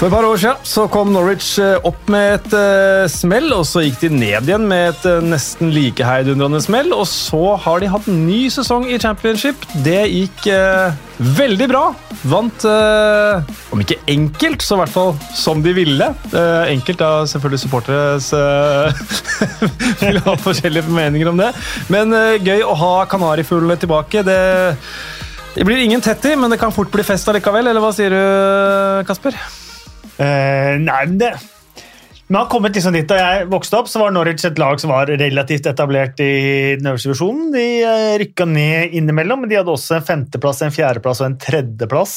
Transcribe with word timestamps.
For 0.00 0.08
et 0.08 0.14
par 0.14 0.24
år 0.24 0.38
siden 0.40 0.60
så 0.64 0.86
kom 0.88 1.10
Norwich 1.12 1.58
eh, 1.60 1.74
opp 1.84 2.06
med 2.08 2.38
et 2.38 2.54
uh, 2.56 3.02
smell, 3.12 3.50
og 3.52 3.66
så 3.68 3.82
gikk 3.84 3.98
de 4.00 4.08
ned 4.14 4.46
igjen 4.48 4.64
med 4.64 4.94
et 4.94 5.02
uh, 5.04 5.18
nesten 5.20 5.68
like 5.74 6.00
heidundrende 6.00 6.56
smell. 6.64 6.88
Og 6.96 7.04
så 7.04 7.58
har 7.60 7.82
de 7.82 7.90
hatt 7.92 8.08
en 8.08 8.22
ny 8.24 8.46
sesong 8.48 8.88
i 8.88 8.96
championship. 8.96 9.60
Det 9.84 9.98
gikk 10.08 10.48
uh, 10.56 10.96
veldig 11.36 11.68
bra. 11.68 11.84
Vant, 12.32 12.64
om 12.64 13.84
ikke 13.84 14.00
enkelt, 14.08 14.64
så 14.64 14.78
i 14.78 14.80
hvert 14.82 14.92
fall 14.92 15.14
som 15.36 15.60
de 15.64 15.76
ville. 15.76 16.08
enkelt 16.32 17.00
da 17.00 17.12
selvfølgelig 17.28 17.62
supportere 17.62 18.18
vil 20.02 20.20
ha 20.24 20.36
forskjellige 20.48 20.96
meninger 20.96 21.32
om 21.32 21.40
det. 21.40 21.52
Men 21.92 22.12
gøy 22.44 22.64
å 22.64 22.76
ha 22.76 22.92
kanarifuglene 23.08 23.76
tilbake. 23.80 24.24
Det, 24.24 24.42
det 25.56 25.68
blir 25.68 25.80
ingen 25.84 26.04
tett 26.04 26.28
i, 26.28 26.36
men 26.36 26.52
det 26.52 26.60
kan 26.60 26.76
fort 26.76 26.92
bli 26.92 27.04
fest 27.04 27.28
allikevel. 27.32 27.72
Eller 27.72 27.84
hva 27.84 27.92
sier 27.96 28.12
du, 28.12 28.22
Kasper? 29.08 29.40
Uh, 30.20 30.76
nei, 30.82 31.00
men 31.08 31.18
det 31.20 31.32
vi 32.30 32.36
har 32.36 32.46
kommet 32.46 32.76
liksom 32.76 32.94
dit, 32.94 33.08
Da 33.10 33.16
jeg 33.18 33.46
vokste 33.50 33.80
opp, 33.80 33.88
så 33.90 33.98
var 34.04 34.12
Norwich 34.14 34.44
et 34.46 34.58
lag 34.60 34.78
som 34.78 34.92
var 34.92 35.10
relativt 35.10 35.64
etablert 35.66 36.20
i 36.22 36.76
den 36.78 36.86
øverste 36.86 37.10
divisjonen. 37.10 37.48
De 37.50 37.64
uh, 37.82 38.18
rykka 38.22 38.46
ned 38.46 38.94
innimellom, 39.00 39.42
men 39.42 39.50
de 39.50 39.58
hadde 39.58 39.72
også 39.72 39.96
en 39.96 40.06
femteplass, 40.06 40.60
en 40.62 40.74
fjerdeplass 40.74 41.24
og 41.24 41.26
en 41.26 41.40
tredjeplass 41.42 42.12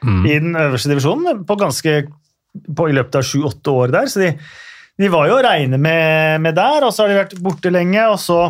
mm. 0.00 0.22
i 0.24 0.38
den 0.38 0.56
øverste 0.56 0.88
divisjonen 0.88 1.42
på 1.44 1.58
ganske, 1.60 1.92
på, 2.64 2.86
i 2.88 2.96
løpet 2.96 3.18
av 3.20 3.26
sju-åtte 3.28 3.74
år 3.82 3.92
der. 3.92 4.08
Så 4.08 4.22
de, 4.24 4.30
de, 5.04 5.12
var 5.12 5.28
jo 5.28 5.36
å 5.36 5.44
regne 5.44 5.76
med, 5.76 6.40
med, 6.46 6.56
der, 6.56 6.88
og 6.88 6.96
så 6.96 7.04
har 7.04 7.12
de 7.12 7.20
vært 7.20 7.36
borte 7.44 7.74
lenge. 7.74 8.06
og 8.08 8.16
så 8.24 8.46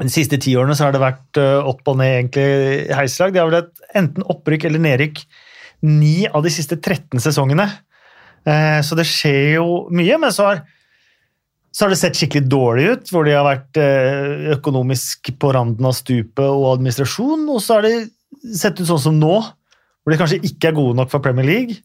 De 0.00 0.10
siste 0.10 0.40
ti 0.42 0.56
årene 0.58 0.74
så 0.74 0.88
har 0.88 0.96
det 0.98 1.04
vært 1.04 1.38
uh, 1.38 1.70
opp 1.70 1.86
og 1.94 2.00
ned 2.02 2.16
egentlig 2.16 2.90
heislag. 2.98 3.30
De 3.30 3.44
har 3.44 3.46
vel 3.52 3.60
hatt 3.60 3.94
enten 3.94 4.26
opprykk 4.26 4.66
eller 4.72 4.82
nedrykk 4.90 5.22
ni 5.86 6.26
av 6.26 6.42
de 6.42 6.50
siste 6.50 6.82
13 6.82 7.22
sesongene. 7.22 7.70
Eh, 8.48 8.80
så 8.82 8.98
det 8.98 9.06
skjer 9.06 9.58
jo 9.60 9.66
mye, 9.94 10.18
men 10.20 10.34
så 10.34 10.48
har, 10.48 10.62
så 11.70 11.84
har 11.84 11.92
det 11.92 12.00
sett 12.00 12.18
skikkelig 12.18 12.50
dårlig 12.50 12.88
ut, 12.90 13.12
hvor 13.12 13.26
de 13.26 13.36
har 13.36 13.46
vært 13.46 13.80
eh, 13.80 14.50
økonomisk 14.56 15.32
på 15.38 15.52
randen 15.54 15.88
av 15.88 15.94
stupet 15.96 16.44
og 16.44 16.72
administrasjon, 16.74 17.46
og 17.52 17.62
så 17.62 17.78
har 17.78 17.86
det 17.86 17.94
sett 18.58 18.80
ut 18.80 18.88
sånn 18.88 19.04
som 19.06 19.18
nå, 19.20 19.36
hvor 20.02 20.14
de 20.14 20.18
kanskje 20.18 20.42
ikke 20.42 20.72
er 20.72 20.78
gode 20.78 20.98
nok 20.98 21.12
for 21.12 21.22
Premier 21.24 21.46
League, 21.46 21.78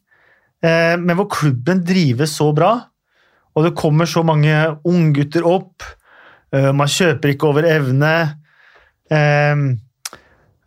eh, 0.66 0.96
men 0.98 1.18
hvor 1.20 1.30
klubben 1.38 1.86
drives 1.86 2.34
så 2.40 2.50
bra, 2.58 2.74
og 3.58 3.66
det 3.66 3.78
kommer 3.78 4.10
så 4.10 4.22
mange 4.26 4.54
unggutter 4.86 5.46
opp, 5.46 5.86
man 6.48 6.88
kjøper 6.88 7.34
ikke 7.34 7.50
over 7.50 7.66
evne, 7.68 8.12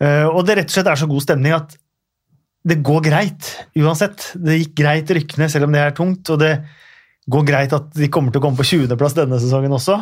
og 0.04 0.40
det 0.44 0.56
rett 0.58 0.68
og 0.68 0.74
slett 0.74 0.90
er 0.90 1.00
så 1.00 1.08
god 1.08 1.24
stemning 1.24 1.54
at 1.56 1.72
det 2.66 2.80
går 2.84 3.04
greit 3.06 3.50
uansett. 3.78 4.32
Det 4.36 4.58
gikk 4.58 4.74
greit 4.82 5.10
rykkene, 5.16 5.48
selv 5.52 5.68
om 5.68 5.74
det 5.74 5.82
er 5.82 5.94
tungt. 5.96 6.28
Og 6.32 6.40
det 6.40 6.54
går 7.30 7.46
greit 7.48 7.76
at 7.76 7.92
de 7.96 8.08
kommer 8.12 8.32
til 8.32 8.42
å 8.42 8.44
komme 8.44 8.60
på 8.60 8.66
20.-plass 8.68 9.16
denne 9.16 9.40
sesongen 9.40 9.76
også. 9.76 9.96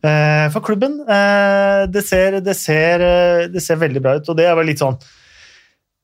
Eh, 0.00 0.46
for 0.54 0.64
klubben. 0.64 1.00
Eh, 1.04 1.82
det, 1.92 2.04
ser, 2.08 2.38
det, 2.44 2.56
ser, 2.56 3.04
eh, 3.04 3.48
det, 3.52 3.60
ser, 3.64 3.80
veldig 3.80 4.04
bra 4.04 4.16
ut, 4.16 4.30
og 4.32 4.38
det 4.38 4.48
er 4.48 4.56
vel 4.56 4.70
litt 4.72 4.80
sånn 4.80 4.96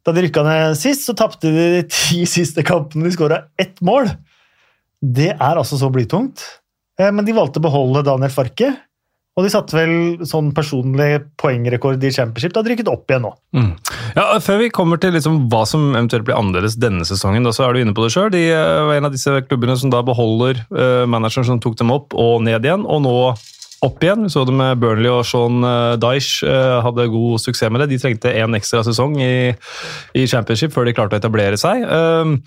Da 0.04 0.12
de 0.12 0.26
rykka 0.26 0.44
ned 0.44 0.76
sist, 0.78 1.06
så 1.06 1.16
tapte 1.16 1.48
de 1.48 1.68
de 1.78 1.86
ti 1.88 2.26
siste 2.36 2.64
kampene. 2.66 3.08
De 3.08 3.16
skåra 3.16 3.46
ett 3.56 3.80
mål. 3.80 4.10
Det 5.00 5.32
er 5.32 5.56
altså 5.56 5.80
så 5.80 5.90
blytungt. 5.92 6.44
Men 6.96 7.26
de 7.26 7.34
valgte 7.36 7.60
å 7.60 7.64
beholde 7.66 8.06
Daniel 8.06 8.32
Farke. 8.32 8.70
Og 9.36 9.44
de 9.44 9.50
satte 9.52 9.76
vel 9.76 9.90
sånn 10.24 10.46
personlig 10.56 11.18
poengrekord 11.36 12.00
i 12.00 12.12
championship. 12.14 12.54
Det 12.54 12.62
har 12.62 12.76
de 12.80 12.88
opp 12.88 13.12
igjen 13.12 13.26
nå. 13.26 13.32
Mm. 13.52 13.74
Ja, 14.16 14.24
Før 14.40 14.62
vi 14.62 14.70
kommer 14.72 15.00
til 15.00 15.12
liksom 15.12 15.42
hva 15.52 15.66
som 15.68 15.90
eventuelt 15.90 16.24
blir 16.24 16.38
annerledes 16.38 16.78
denne 16.80 17.04
sesongen, 17.04 17.44
da, 17.44 17.52
så 17.52 17.66
er 17.66 17.76
du 17.76 17.82
inne 17.82 17.92
på 17.96 18.06
det 18.06 18.14
sjøl. 18.14 18.30
De 18.32 18.46
var 18.56 18.94
en 18.96 19.08
av 19.10 19.12
disse 19.12 19.34
klubbene 19.44 19.76
som 19.76 19.92
da 19.92 20.00
beholder 20.06 20.62
uh, 20.72 21.04
manageren 21.04 21.50
som 21.50 21.60
tok 21.60 21.76
dem 21.82 21.92
opp, 21.92 22.16
og 22.16 22.40
ned 22.48 22.64
igjen. 22.64 22.88
Og 22.88 23.04
nå 23.04 23.16
opp 23.84 24.02
igjen. 24.02 24.24
Vi 24.24 24.32
så 24.32 24.44
det 24.48 24.54
med 24.56 24.80
Burnley 24.80 25.10
og 25.12 25.24
Sean 25.28 25.64
eh, 25.66 25.96
Dyche. 26.00 26.46
Eh, 26.48 26.78
hadde 26.84 27.08
god 27.12 27.42
suksess 27.42 27.72
med 27.72 27.82
det. 27.82 27.90
De 27.92 28.00
trengte 28.00 28.32
én 28.32 28.56
ekstra 28.56 28.82
sesong 28.86 29.18
i, 29.20 29.52
i, 30.16 30.26
championship 30.30 30.74
før 30.74 30.88
de 30.88 30.94
klarte 30.96 31.18
å 31.18 31.20
etablere 31.20 31.58
seg. 31.60 31.84
Ehm, 31.84 32.38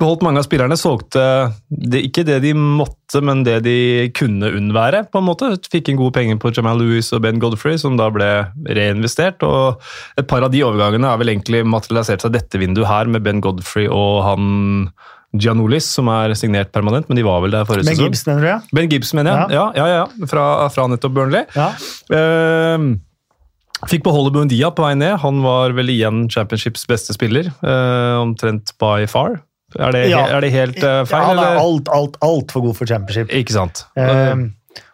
beholdt 0.00 0.24
mange 0.24 0.40
av 0.40 0.48
spillerne. 0.48 0.78
Solgte 0.80 1.22
det, 1.68 2.04
ikke 2.08 2.24
det 2.28 2.40
de 2.46 2.54
måtte, 2.56 3.22
men 3.24 3.44
det 3.46 3.60
de 3.66 3.78
kunne 4.16 4.52
unnvære. 4.56 5.04
på 5.12 5.20
en 5.20 5.28
måte. 5.28 5.52
Fikk 5.72 5.90
inn 5.90 6.00
gode 6.00 6.16
penger 6.16 6.40
på 6.40 6.54
Jamal 6.56 6.80
Lewis 6.80 7.12
og 7.16 7.24
Ben 7.26 7.42
Godfrey, 7.42 7.78
som 7.80 7.98
da 8.00 8.08
ble 8.14 8.30
reinvestert. 8.68 9.44
og 9.44 9.80
Et 10.16 10.26
par 10.26 10.42
av 10.46 10.52
de 10.52 10.64
overgangene 10.64 11.08
har 11.08 11.20
vel 11.20 11.34
egentlig 11.34 11.64
materialisert 11.66 12.24
seg 12.24 12.36
dette 12.36 12.60
vinduet 12.60 12.88
her, 12.88 13.10
med 13.10 13.24
Ben 13.26 13.42
Godfrey 13.44 13.88
og 13.90 14.22
han 14.24 14.92
Gianolis, 15.30 15.86
som 15.86 16.08
er 16.10 16.32
signert 16.34 16.72
permanent, 16.74 17.06
men 17.10 17.20
de 17.20 17.22
var 17.22 17.42
vel 17.44 17.52
der 17.54 17.68
forrige 17.68 17.86
ben 17.86 17.94
sesong. 17.94 18.10
Gibson, 18.10 18.32
mener 18.32 18.42
du, 18.42 18.48
ja? 18.50 18.58
Ben 18.74 18.90
Gibson, 18.90 19.20
mener 19.20 19.36
jeg. 19.36 19.54
Ja, 19.54 19.66
ja, 19.76 19.84
ja, 19.86 20.00
ja. 20.02 20.30
Fra, 20.30 20.46
fra, 20.74 20.86
nettopp 20.90 21.14
Burnley. 21.14 21.46
Ja. 21.54 21.68
Uh, 22.10 23.86
fikk 23.90 24.02
beholde 24.08 24.32
Buendia 24.34 24.72
på 24.74 24.82
vei 24.84 24.96
ned. 24.98 25.14
Han 25.22 25.38
var 25.44 25.76
vel 25.76 25.92
igjen 25.94 26.24
Championships 26.32 26.82
beste 26.90 27.14
spiller, 27.14 27.52
uh, 27.62 28.18
omtrent 28.24 28.74
by 28.82 29.06
far. 29.10 29.38
Er 29.78 29.94
det, 29.94 30.02
ja. 30.10 30.24
er 30.26 30.42
det 30.42 30.50
helt 30.50 30.82
uh, 30.82 31.04
feil? 31.06 31.22
Ja, 31.22 31.28
han 31.30 31.44
er 31.44 31.62
alt, 31.62 31.92
alt, 31.94 32.18
altfor 32.26 32.66
god 32.66 32.80
for 32.80 32.90
Championship. 32.90 33.30
Ikke 33.30 33.54
sant. 33.54 33.84
Uh, 33.94 34.50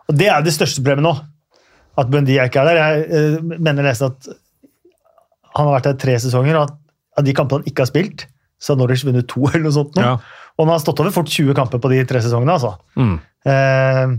og 0.07 0.21
Det 0.21 0.29
er 0.29 0.45
det 0.45 0.53
største 0.53 0.85
problemet 0.85 1.09
nå, 1.09 1.17
at 1.97 2.13
Buendia 2.13 2.45
ikke 2.45 2.61
er 2.61 2.75
der. 2.75 2.83
Jeg 2.83 3.39
uh, 3.41 3.55
mener 3.57 3.89
nesten 3.89 4.13
at 4.13 4.35
han 5.57 5.65
har 5.65 5.79
vært 5.79 5.89
der 5.89 6.01
tre 6.03 6.21
sesonger, 6.21 6.59
og 6.61 6.69
at 6.69 6.77
av 7.17 7.25
de 7.25 7.33
kampene 7.33 7.65
han 7.65 7.71
ikke 7.73 7.87
har 7.87 7.89
spilt, 7.89 8.27
så 8.61 8.73
har 8.73 8.81
Norwich 8.81 9.05
vunnet 9.07 9.29
to 9.31 9.45
eller 9.51 9.69
noe 9.69 9.77
sånt. 9.77 9.97
Nå. 9.99 10.05
Ja. 10.05 10.17
Og 10.57 10.65
han 10.65 10.73
har 10.73 10.83
stått 10.83 11.03
over 11.03 11.13
fort 11.13 11.29
20 11.33 11.57
kamper 11.57 11.83
på 11.83 11.91
de 11.93 12.01
tre 12.09 12.23
sesongene. 12.25 12.57
altså. 12.57 12.77
Mm. 12.97 13.19
Eh, 13.47 14.17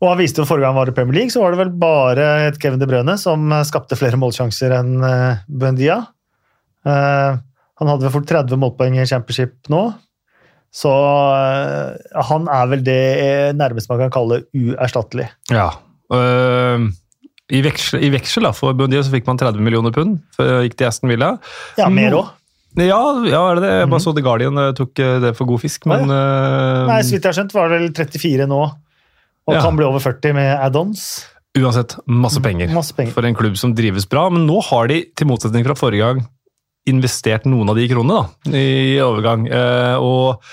og 0.00 0.08
han 0.08 0.20
viste 0.22 0.40
jo 0.40 0.48
Forrige 0.48 0.64
gang 0.64 0.72
han 0.72 0.80
var 0.80 0.92
i 0.92 0.96
Premier 0.96 1.18
League, 1.18 1.32
så 1.32 1.42
var 1.42 1.52
det 1.52 1.60
vel 1.60 1.72
bare 1.82 2.28
et 2.46 2.60
Kevin 2.60 2.80
De 2.80 2.88
Brøne 2.88 3.16
som 3.20 3.52
skapte 3.68 3.98
flere 4.00 4.20
målsjanser 4.20 4.72
enn 4.78 4.94
eh, 5.04 5.42
Buendia. 5.48 5.98
Eh, 6.88 7.40
han 7.80 7.90
hadde 7.92 8.06
vel 8.06 8.14
fort 8.14 8.30
30 8.30 8.60
målpoeng 8.60 8.96
i 8.96 9.08
championship 9.08 9.68
nå. 9.72 9.82
Så 10.72 10.90
eh, 11.34 12.22
han 12.30 12.48
er 12.48 12.72
vel 12.72 12.86
det 12.86 13.04
nærmest 13.58 13.90
man 13.92 14.06
kan 14.06 14.14
kalle 14.14 14.44
uerstattelig. 14.56 15.28
Ja. 15.52 15.72
Uh... 16.10 16.88
i, 17.54 17.60
veksel, 17.62 18.00
I 18.02 18.08
veksel 18.10 18.48
da, 18.48 18.54
for 18.56 18.74
Buendia 18.74 19.02
så 19.04 19.12
fikk 19.12 19.28
man 19.28 19.38
30 19.38 19.62
millioner 19.62 19.94
pund 19.94 20.18
før 20.34 20.64
gikk 20.64 20.78
til 20.80 20.88
Aston 20.88 21.12
Villa. 21.12 21.34
Ja, 21.78 21.90
mer 21.92 22.16
òg. 22.22 22.32
Ja, 22.78 23.00
ja, 23.26 23.40
er 23.50 23.58
det 23.58 23.64
det? 23.64 23.72
Jeg 23.72 23.88
bare 23.88 23.98
mhm. 23.98 24.04
så 24.04 24.14
The 24.14 24.22
Guardian 24.22 24.62
eh, 24.62 24.70
tok 24.78 25.02
eh, 25.02 25.18
det 25.24 25.34
for 25.38 25.50
god 25.50 25.62
fisk, 25.64 25.88
men 25.90 26.06
uh, 26.06 26.86
Nei 26.86 27.00
så 27.02 27.16
vidt 27.16 27.26
jeg 27.26 27.32
har 27.32 27.38
skjønt, 27.40 27.54
var 27.56 27.70
det 27.72 27.80
vel 27.80 27.92
34 27.98 28.46
nå, 28.50 28.62
og 29.50 29.56
ja. 29.56 29.62
kan 29.64 29.78
bli 29.78 29.86
over 29.88 30.02
40 30.04 30.36
med 30.38 30.50
add-ons. 30.54 31.06
Uansett, 31.58 31.96
masse 32.06 32.38
penger, 32.44 32.70
masse 32.70 32.94
penger, 32.94 33.14
for 33.16 33.26
en 33.26 33.34
klubb 33.34 33.56
som 33.58 33.74
drives 33.74 34.06
bra. 34.10 34.28
Men 34.30 34.46
nå 34.46 34.60
har 34.68 34.90
de, 34.92 35.02
til 35.18 35.26
motsetning 35.26 35.66
fra 35.66 35.74
forrige 35.78 36.04
gang, 36.04 36.20
investert 36.90 37.48
noen 37.50 37.72
av 37.72 37.78
de 37.78 37.88
kronene 37.90 38.20
da, 38.20 38.52
i 38.54 39.00
overgang. 39.02 39.48
Uh, 39.50 39.96
og 39.98 40.46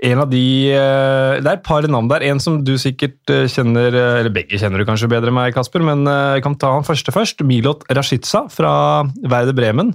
en 0.00 0.16
av 0.22 0.30
de 0.32 0.40
Det 0.72 1.44
er 1.44 1.58
et 1.58 1.62
par 1.62 1.84
navn 1.84 2.06
der. 2.08 2.22
En 2.24 2.38
som 2.40 2.54
du 2.64 2.72
sikkert 2.80 3.20
kjenner, 3.52 3.92
eller 3.92 4.32
begge 4.32 4.56
kjenner 4.56 4.80
du 4.80 4.86
kanskje 4.88 5.10
bedre 5.12 5.28
enn 5.28 5.36
meg, 5.36 5.52
Kasper, 5.52 5.84
men 5.84 6.08
jeg 6.08 6.40
kan 6.46 6.56
ta 6.56 6.70
han 6.72 6.86
første 6.88 7.12
først. 7.12 7.44
Milot 7.44 7.84
Rashica 7.92 8.46
fra 8.48 8.72
Verde 9.28 9.52
Bremen. 9.52 9.92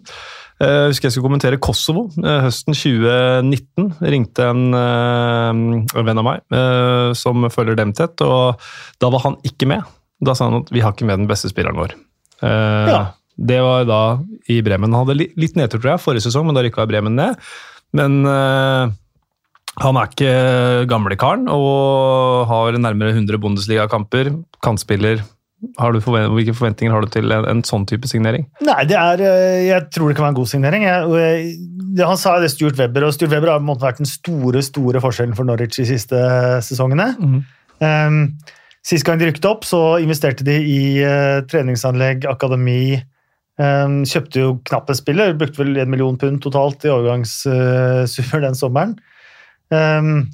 Jeg 0.56 0.72
eh, 0.72 0.88
husker 0.88 1.10
jeg 1.10 1.16
skulle 1.18 1.28
kommentere 1.28 1.60
Kosovo 1.60 2.06
eh, 2.22 2.46
høsten 2.46 2.72
2019. 2.78 3.90
Ringte 4.14 4.46
en, 4.48 4.62
eh, 4.72 5.50
en 5.52 6.08
venn 6.08 6.22
av 6.22 6.28
meg 6.30 7.16
som 7.20 7.44
følger 7.52 7.76
dem 7.80 7.92
tett, 7.96 8.24
og 8.24 8.62
da 9.04 9.12
var 9.12 9.26
han 9.26 9.36
ikke 9.48 9.68
med. 9.68 9.84
Da 10.24 10.36
sa 10.36 10.48
han 10.48 10.62
at 10.62 10.72
vi 10.72 10.84
har 10.84 10.96
ikke 10.96 11.08
med 11.10 11.20
den 11.20 11.30
beste 11.30 11.52
spilleren 11.52 11.80
vår. 11.80 11.96
Ja. 12.40 13.02
Det 13.36 13.58
var 13.60 13.84
da 13.88 14.02
i 14.52 14.62
Bremen. 14.64 14.94
Han 14.96 15.04
hadde 15.04 15.28
litt 15.36 15.58
nedtur, 15.60 15.82
tror 15.82 15.96
jeg, 15.96 16.04
forrige 16.06 16.28
sesong, 16.30 16.48
men 16.48 16.56
da 16.56 16.64
rykka 16.64 16.88
Bremen 16.88 17.18
ned. 17.20 17.36
Men 17.96 18.22
han 18.24 20.00
er 20.00 20.08
ikke 20.08 20.34
gamlekaren 20.88 21.50
og 21.52 22.48
har 22.48 22.80
nærmere 22.80 23.12
100 23.12 23.42
Bundesliga-kamper. 23.44 24.32
Kantspiller, 24.64 25.20
forvent, 26.04 26.34
hvilke 26.36 26.56
forventninger 26.56 26.94
har 26.94 27.06
du 27.06 27.12
til 27.14 27.32
en, 27.32 27.46
en, 27.50 27.64
sånn 27.66 27.86
type 27.90 28.08
signering? 28.10 28.46
Nei, 28.66 28.84
det 28.90 28.98
er, 29.00 29.24
eh, 29.24 29.62
Jeg 29.70 29.88
tror 29.96 30.10
det 30.10 30.18
kan 30.18 30.28
være 30.28 30.34
en 30.36 30.40
god 30.42 30.52
signering. 30.52 30.86
Jeg, 30.86 31.08
jeg, 31.22 32.06
han 32.06 32.20
sa 32.20 32.36
det 32.42 32.52
Stuart 32.54 32.80
Webber, 32.80 33.08
og 33.08 33.16
Stuart 33.16 33.34
Webber 33.34 33.54
har 33.54 33.64
vært 33.64 34.02
den 34.04 34.10
store 34.10 34.62
store 34.66 35.02
forskjellen 35.04 35.36
for 35.38 35.48
Norwich 35.48 35.80
de 35.80 35.88
siste 35.90 36.22
sesongene. 36.66 37.10
Mm. 37.20 37.42
Um, 37.82 38.22
sist 38.86 39.08
gang 39.08 39.20
de 39.20 39.32
rykket 39.32 39.50
opp, 39.50 39.66
så 39.68 39.98
investerte 40.04 40.46
de 40.48 40.60
i 40.62 40.80
uh, 41.02 41.42
treningsanlegg, 41.50 42.28
akademi. 42.30 43.02
Um, 43.56 44.02
kjøpte 44.04 44.42
jo 44.42 44.56
knapt 44.68 44.92
en 44.92 44.98
spiller, 45.00 45.36
brukte 45.40 45.62
vel 45.64 45.78
en 45.80 45.92
million 45.92 46.18
pund 46.20 46.42
totalt 46.44 46.84
i 46.84 46.92
overgangssummer 46.92 48.42
uh, 48.42 48.48
den 48.50 48.58
sommeren. 48.60 48.98
Um, 49.72 50.28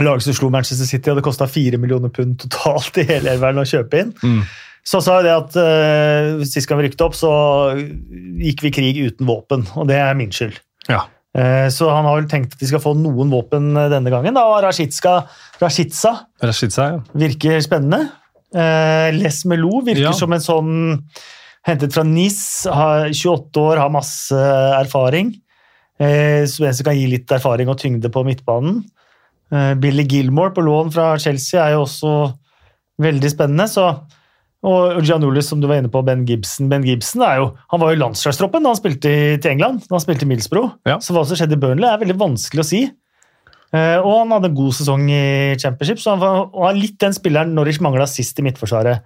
Laget 0.00 0.24
som 0.24 0.36
slo 0.36 0.48
Manchester 0.52 0.88
City, 0.88 1.10
hadde 1.10 1.24
kosta 1.24 1.44
fire 1.50 1.76
millioner 1.80 2.12
pund 2.12 2.38
totalt 2.40 2.96
i 3.02 3.04
hele 3.10 3.34
elveren 3.34 3.60
å 3.60 3.68
kjøpe 3.68 4.00
inn. 4.00 4.12
Mm. 4.24 4.44
Så 4.88 4.98
sa 5.04 5.20
jeg 5.20 5.28
det 5.28 5.34
at 5.34 5.56
uh, 5.60 6.44
sist 6.48 6.66
gang 6.66 6.80
vi 6.80 6.88
rykket 6.88 7.04
opp, 7.04 7.16
så 7.18 7.32
gikk 8.42 8.64
vi 8.64 8.72
krig 8.74 9.02
uten 9.04 9.28
våpen, 9.28 9.66
og 9.78 9.86
det 9.90 9.98
er 10.00 10.16
min 10.18 10.32
skyld. 10.34 10.56
Ja. 10.88 11.04
Uh, 11.36 11.68
så 11.72 11.90
han 11.92 12.08
har 12.08 12.18
vel 12.18 12.30
tenkt 12.30 12.56
at 12.56 12.64
de 12.64 12.70
skal 12.70 12.82
få 12.82 12.94
noen 12.98 13.30
våpen 13.32 13.70
eh, 13.76 13.90
denne 13.92 14.10
gangen. 14.12 14.34
Da. 14.36 14.42
Rashitska, 14.64 15.14
Rashitsa 15.62 16.16
Rashidza 16.42 16.88
ja. 16.96 16.98
virker 17.26 17.62
spennende. 17.64 18.04
Les 18.52 19.38
Melo 19.48 19.78
virker 19.80 20.10
ja. 20.10 20.16
som 20.16 20.34
en 20.36 20.42
sånn 20.44 20.72
hentet 21.64 21.94
fra 21.94 22.02
NIS, 22.04 22.66
28 22.68 23.62
år, 23.62 23.80
har 23.80 23.94
masse 23.94 24.36
erfaring. 24.76 25.30
Som 25.96 26.82
kan 26.84 26.98
gi 26.98 27.06
litt 27.08 27.32
erfaring 27.32 27.70
og 27.72 27.78
tyngde 27.80 28.10
på 28.12 28.26
midtbanen. 28.28 28.82
Billy 29.52 30.06
Gilmore 30.08 30.54
på 30.56 30.62
lån 30.64 30.92
fra 30.94 31.10
Chelsea 31.20 31.60
er 31.60 31.74
jo 31.74 31.82
også 31.82 32.12
veldig 33.02 33.30
spennende. 33.34 33.66
så 33.68 33.90
og 34.62 35.00
Gianulis, 35.02 35.48
som 35.50 35.58
du 35.58 35.66
var 35.66 35.80
inne 35.80 35.90
på, 35.90 36.04
Ben 36.06 36.22
Gibson. 36.26 36.68
Ben 36.70 36.84
Gibson 36.86 37.24
jo, 37.34 37.48
han 37.72 37.80
var 37.82 37.90
jo 37.90 37.98
i 37.98 38.02
landslagstroppen 38.02 38.62
da 38.62 38.70
han 38.70 38.78
spilte 38.78 39.10
til 39.42 39.50
England, 39.50 39.82
da 39.88 39.96
han 39.96 40.04
spilte 40.04 40.22
i 40.22 40.30
Millsbro. 40.30 40.68
Ja. 40.86 41.00
Så 41.02 41.16
hva 41.16 41.24
som 41.26 41.38
skjedde 41.38 41.56
i 41.58 41.62
Burnley, 41.64 41.88
er 41.90 41.98
veldig 41.98 42.18
vanskelig 42.20 42.62
å 42.62 42.68
si. 42.68 42.82
Uh, 43.72 43.98
og 44.04 44.12
han 44.20 44.34
hadde 44.36 44.52
en 44.52 44.58
god 44.60 44.76
sesong 44.76 45.08
i 45.10 45.22
Championship, 45.58 45.98
så 45.98 46.14
han 46.14 46.22
var, 46.22 46.44
han 46.68 46.78
litt 46.78 46.98
den 47.02 47.16
spilleren 47.16 47.56
Norwich 47.56 47.80
mangla 47.82 48.06
sist 48.10 48.38
i 48.38 48.46
Midtforsvaret. 48.46 49.02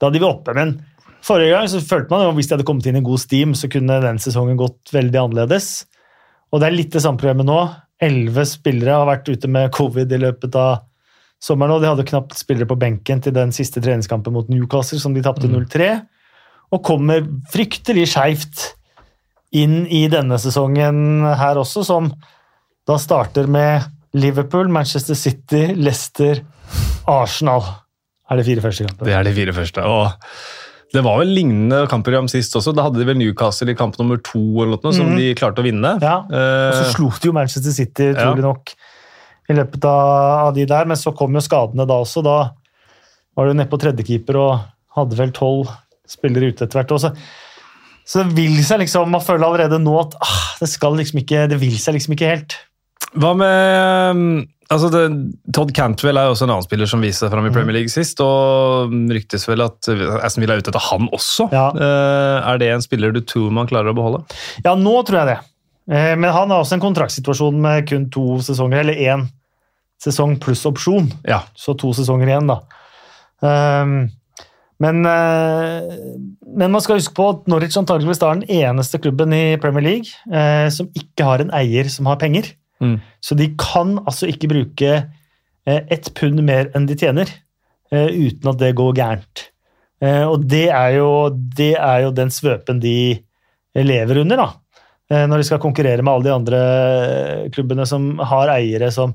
Da 0.00 0.10
de 0.12 0.22
var 0.22 0.38
oppe, 0.38 0.54
men 0.56 0.78
forrige 1.26 1.52
gang 1.52 1.68
så 1.68 1.82
følte 1.84 2.14
man 2.14 2.24
at 2.24 2.38
hvis 2.38 2.48
de 2.48 2.56
hadde 2.56 2.68
kommet 2.68 2.88
inn 2.88 3.00
i 3.02 3.04
god 3.04 3.20
steam, 3.20 3.52
så 3.58 3.68
kunne 3.68 4.00
den 4.00 4.22
sesongen 4.22 4.56
gått 4.60 4.94
veldig 4.96 5.26
annerledes. 5.26 5.74
Og 6.54 6.62
det 6.62 6.70
er 6.70 6.78
litt 6.78 6.96
det 6.96 7.04
samme 7.04 7.20
problemet 7.20 7.50
nå. 7.50 7.60
Elleve 8.02 8.44
spillere 8.48 8.98
har 8.98 9.08
vært 9.08 9.30
ute 9.30 9.48
med 9.48 9.72
covid 9.74 10.10
i 10.12 10.20
løpet 10.20 10.56
av 10.60 10.84
sommeren 11.42 11.76
og 11.76 11.82
De 11.82 11.90
hadde 11.90 12.06
knapt 12.08 12.36
spillere 12.38 12.68
på 12.68 12.78
benken 12.80 13.20
til 13.24 13.34
den 13.36 13.52
siste 13.54 13.80
treningskampen 13.84 14.34
mot 14.34 14.48
Newcastle, 14.52 15.00
som 15.00 15.14
de 15.16 15.24
tapte 15.24 15.48
0-3. 15.48 15.90
Mm. 16.00 16.06
Og 16.76 16.82
kommer 16.84 17.24
fryktelig 17.52 18.08
skeivt 18.12 18.72
inn 19.56 19.84
i 19.86 20.06
denne 20.12 20.38
sesongen 20.42 21.24
her 21.38 21.60
også, 21.60 21.84
som 21.86 22.10
da 22.86 22.98
starter 23.00 23.48
med 23.50 23.86
Liverpool, 24.16 24.68
Manchester 24.72 25.16
City, 25.18 25.68
Leicester, 25.76 26.40
Arsenal. 27.10 27.64
Er 28.30 28.40
det 28.40 28.46
fire 28.48 28.64
første 28.64 28.86
kamper? 28.86 29.08
Det 29.08 29.14
er 29.14 29.26
de 29.26 29.34
fire 29.36 29.54
første. 29.54 29.84
og 29.84 30.10
det 30.94 31.02
var 31.02 31.18
vel 31.18 31.32
lignende 31.34 31.80
kampprogram 31.90 32.28
sist 32.30 32.54
også. 32.58 32.74
Da 32.76 32.84
hadde 32.86 33.00
de 33.00 33.06
vel 33.08 33.18
Newcastle 33.18 33.72
i 33.72 33.78
kamp 33.78 33.96
nummer 33.98 34.20
to 34.22 34.42
eller 34.62 34.78
noe, 34.78 34.94
som 34.94 35.10
mm. 35.10 35.16
de 35.18 35.32
klarte 35.38 35.62
å 35.62 35.66
vinne. 35.66 35.96
Ja, 36.02 36.20
og 36.22 36.76
Så 36.76 36.84
eh, 36.84 36.92
slo 36.94 37.10
de 37.16 37.30
jo 37.30 37.34
Manchester 37.36 37.74
City, 37.74 38.12
trolig 38.14 38.44
ja. 38.44 38.52
nok 38.52 38.76
i 39.46 39.54
løpet 39.54 39.84
av 39.86 40.52
de 40.54 40.66
der, 40.66 40.86
men 40.90 40.98
så 40.98 41.12
kom 41.14 41.34
jo 41.36 41.42
skadene 41.44 41.86
da 41.88 41.98
også. 42.02 42.22
Da 42.26 42.38
var 43.36 43.48
du 43.48 43.56
nede 43.56 43.70
på 43.70 43.80
tredjekeeper 43.82 44.38
og 44.40 44.54
hadde 44.96 45.18
vel 45.18 45.34
tolv 45.36 45.74
spillere 46.08 46.52
ute 46.52 46.66
etter 46.66 46.80
hvert. 46.80 46.94
Også. 46.96 47.12
Så 48.06 48.22
det 48.22 48.36
vil 48.38 48.56
seg 48.66 48.84
liksom, 48.84 49.10
man 49.10 49.24
føler 49.24 49.48
allerede 49.48 49.82
nå 49.82 49.94
at 50.00 50.14
ah, 50.22 50.42
det 50.62 50.70
skal 50.70 50.94
liksom 50.98 51.22
ikke, 51.22 51.48
det 51.50 51.58
vil 51.62 51.74
seg 51.82 51.98
liksom 51.98 52.14
ikke 52.14 52.30
helt. 52.30 52.58
Hva 53.16 53.32
med 53.38 54.46
altså 54.72 54.88
det, 54.90 55.02
Todd 55.54 55.72
Cantwell 55.76 56.18
er 56.18 56.28
jo 56.28 56.34
også 56.34 56.46
en 56.46 56.52
annen 56.56 56.66
spiller 56.66 56.90
som 56.90 57.02
viser 57.04 57.26
seg 57.26 57.32
fram 57.34 57.46
i 57.46 57.52
Premier 57.54 57.74
mm. 57.74 57.76
League 57.78 57.92
sist, 57.92 58.20
og 58.24 58.94
ryktes 59.14 59.46
vel 59.48 59.62
at 59.66 59.90
Aston 60.26 60.42
Villa 60.42 60.56
er 60.56 60.64
ute 60.64 60.72
etter 60.72 60.86
han 60.88 61.06
også. 61.14 61.48
Ja. 61.54 61.68
Uh, 61.76 62.38
er 62.42 62.62
det 62.62 62.72
en 62.74 62.84
spiller 62.84 63.14
du 63.14 63.22
tror 63.22 63.54
man 63.54 63.70
klarer 63.70 63.92
å 63.92 63.96
beholde? 63.96 64.24
Ja, 64.64 64.74
nå 64.78 64.98
tror 65.06 65.22
jeg 65.22 65.30
det. 65.34 65.38
Uh, 65.92 66.14
men 66.18 66.28
han 66.34 66.50
har 66.50 66.58
også 66.58 66.78
en 66.78 66.84
kontraktsituasjon 66.84 67.62
med 67.62 67.86
kun 67.90 68.10
to 68.14 68.40
sesonger, 68.46 68.82
eller 68.82 68.98
én 69.06 69.26
sesong 70.02 70.36
pluss 70.42 70.66
opsjon. 70.68 71.08
Ja. 71.28 71.44
Så 71.56 71.76
to 71.78 71.94
sesonger 71.96 72.32
igjen, 72.32 72.50
da. 72.50 72.60
Um, 73.46 73.98
men, 74.82 75.06
uh, 75.06 75.86
men, 76.42 76.68
man 76.72 76.82
skal 76.84 76.98
huske 76.98 77.14
på 77.16 77.30
at 77.32 77.46
Norwich 77.48 77.78
antakeligvis 77.78 78.20
er 78.20 78.42
den 78.42 78.64
eneste 78.66 79.00
klubben 79.00 79.32
i 79.32 79.56
Premier 79.62 79.84
League 79.84 80.72
som 80.74 80.90
ikke 80.96 81.24
har 81.24 81.40
en 81.44 81.52
eier 81.54 81.88
som 81.92 82.08
har 82.10 82.18
penger. 82.20 82.50
Mm. 82.82 82.96
Så 83.24 83.36
de 83.38 83.50
kan 83.60 83.96
altså 84.04 84.28
ikke 84.30 84.50
bruke 84.52 84.90
eh, 84.96 85.82
ett 85.92 86.12
pund 86.18 86.42
mer 86.46 86.70
enn 86.76 86.88
de 86.88 86.98
tjener, 86.98 87.30
uten 87.86 88.48
at 88.50 88.58
det 88.58 88.72
går 88.74 88.96
gærent. 88.98 89.44
og 90.02 90.42
det 90.50 90.64
er, 90.74 90.96
jo, 90.96 91.10
det 91.30 91.76
er 91.78 92.00
jo 92.02 92.08
den 92.10 92.32
svøpen 92.34 92.80
de 92.82 93.14
lever 93.78 94.18
under, 94.24 94.42
da. 94.42 95.20
Når 95.30 95.38
de 95.38 95.46
skal 95.46 95.62
konkurrere 95.62 96.02
med 96.02 96.10
alle 96.10 96.26
de 96.26 96.34
andre 96.34 96.62
klubbene 97.54 97.86
som 97.86 98.08
har 98.18 98.50
eiere 98.56 98.90
som 98.90 99.14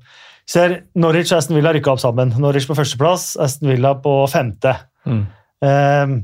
ser 0.52 0.78
Norwich 1.00 1.32
og 1.32 1.40
Aston 1.40 1.58
Villa 1.58 1.74
rykka 1.76 1.94
opp 1.94 2.02
sammen. 2.04 2.34
Norwich 2.42 2.68
på 2.70 2.78
førsteplass, 2.78 3.34
Aston 3.42 3.72
Villa 3.72 3.94
på 4.04 4.14
femte. 4.32 4.74
Mm. 5.08 5.24
Uh, 5.64 6.16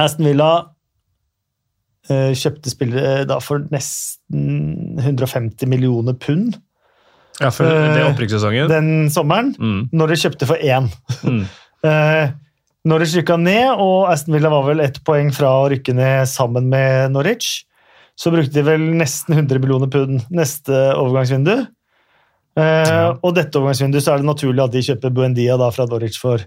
Aston 0.00 0.28
Villa 0.30 0.50
kjøpte 2.08 2.72
spillere 2.72 3.24
da 3.28 3.38
for 3.40 3.64
nesten 3.72 4.98
150 5.00 5.68
millioner 5.70 6.16
pund. 6.20 6.58
Ja, 7.40 7.50
for 7.50 7.66
det 7.66 7.98
er 7.98 8.08
opprykkssesongen? 8.12 8.68
Den 8.70 8.88
sommeren. 9.10 9.54
Mm. 9.58 9.88
de 9.90 10.18
kjøpte 10.20 10.46
for 10.46 10.60
én. 10.60 10.90
Mm. 11.24 11.44
Norwich 12.88 13.14
rykka 13.16 13.38
ned, 13.40 13.80
og 13.80 14.10
Aston 14.12 14.34
Villa 14.36 14.50
var 14.52 14.66
vel 14.68 14.82
ett 14.84 15.00
poeng 15.08 15.30
fra 15.32 15.50
å 15.62 15.70
rykke 15.72 15.94
ned 15.96 16.28
sammen 16.28 16.68
med 16.68 17.14
Norwich. 17.14 17.64
Så 18.14 18.30
brukte 18.30 18.54
de 18.54 18.66
vel 18.66 18.84
nesten 19.00 19.34
100 19.38 19.58
millioner 19.62 19.90
pund 19.90 20.20
neste 20.30 20.90
overgangsvindu. 20.92 21.64
Ja. 22.54 23.16
og 23.18 23.32
dette 23.34 23.58
overgangsvinduet 23.58 24.04
så 24.04 24.12
er 24.12 24.20
det 24.22 24.28
naturlig 24.28 24.62
at 24.62 24.70
de 24.70 24.82
kjøper 24.86 25.10
Buendia 25.10 25.56
da, 25.58 25.72
fra 25.74 25.88
Norwich 25.90 26.20
for 26.22 26.38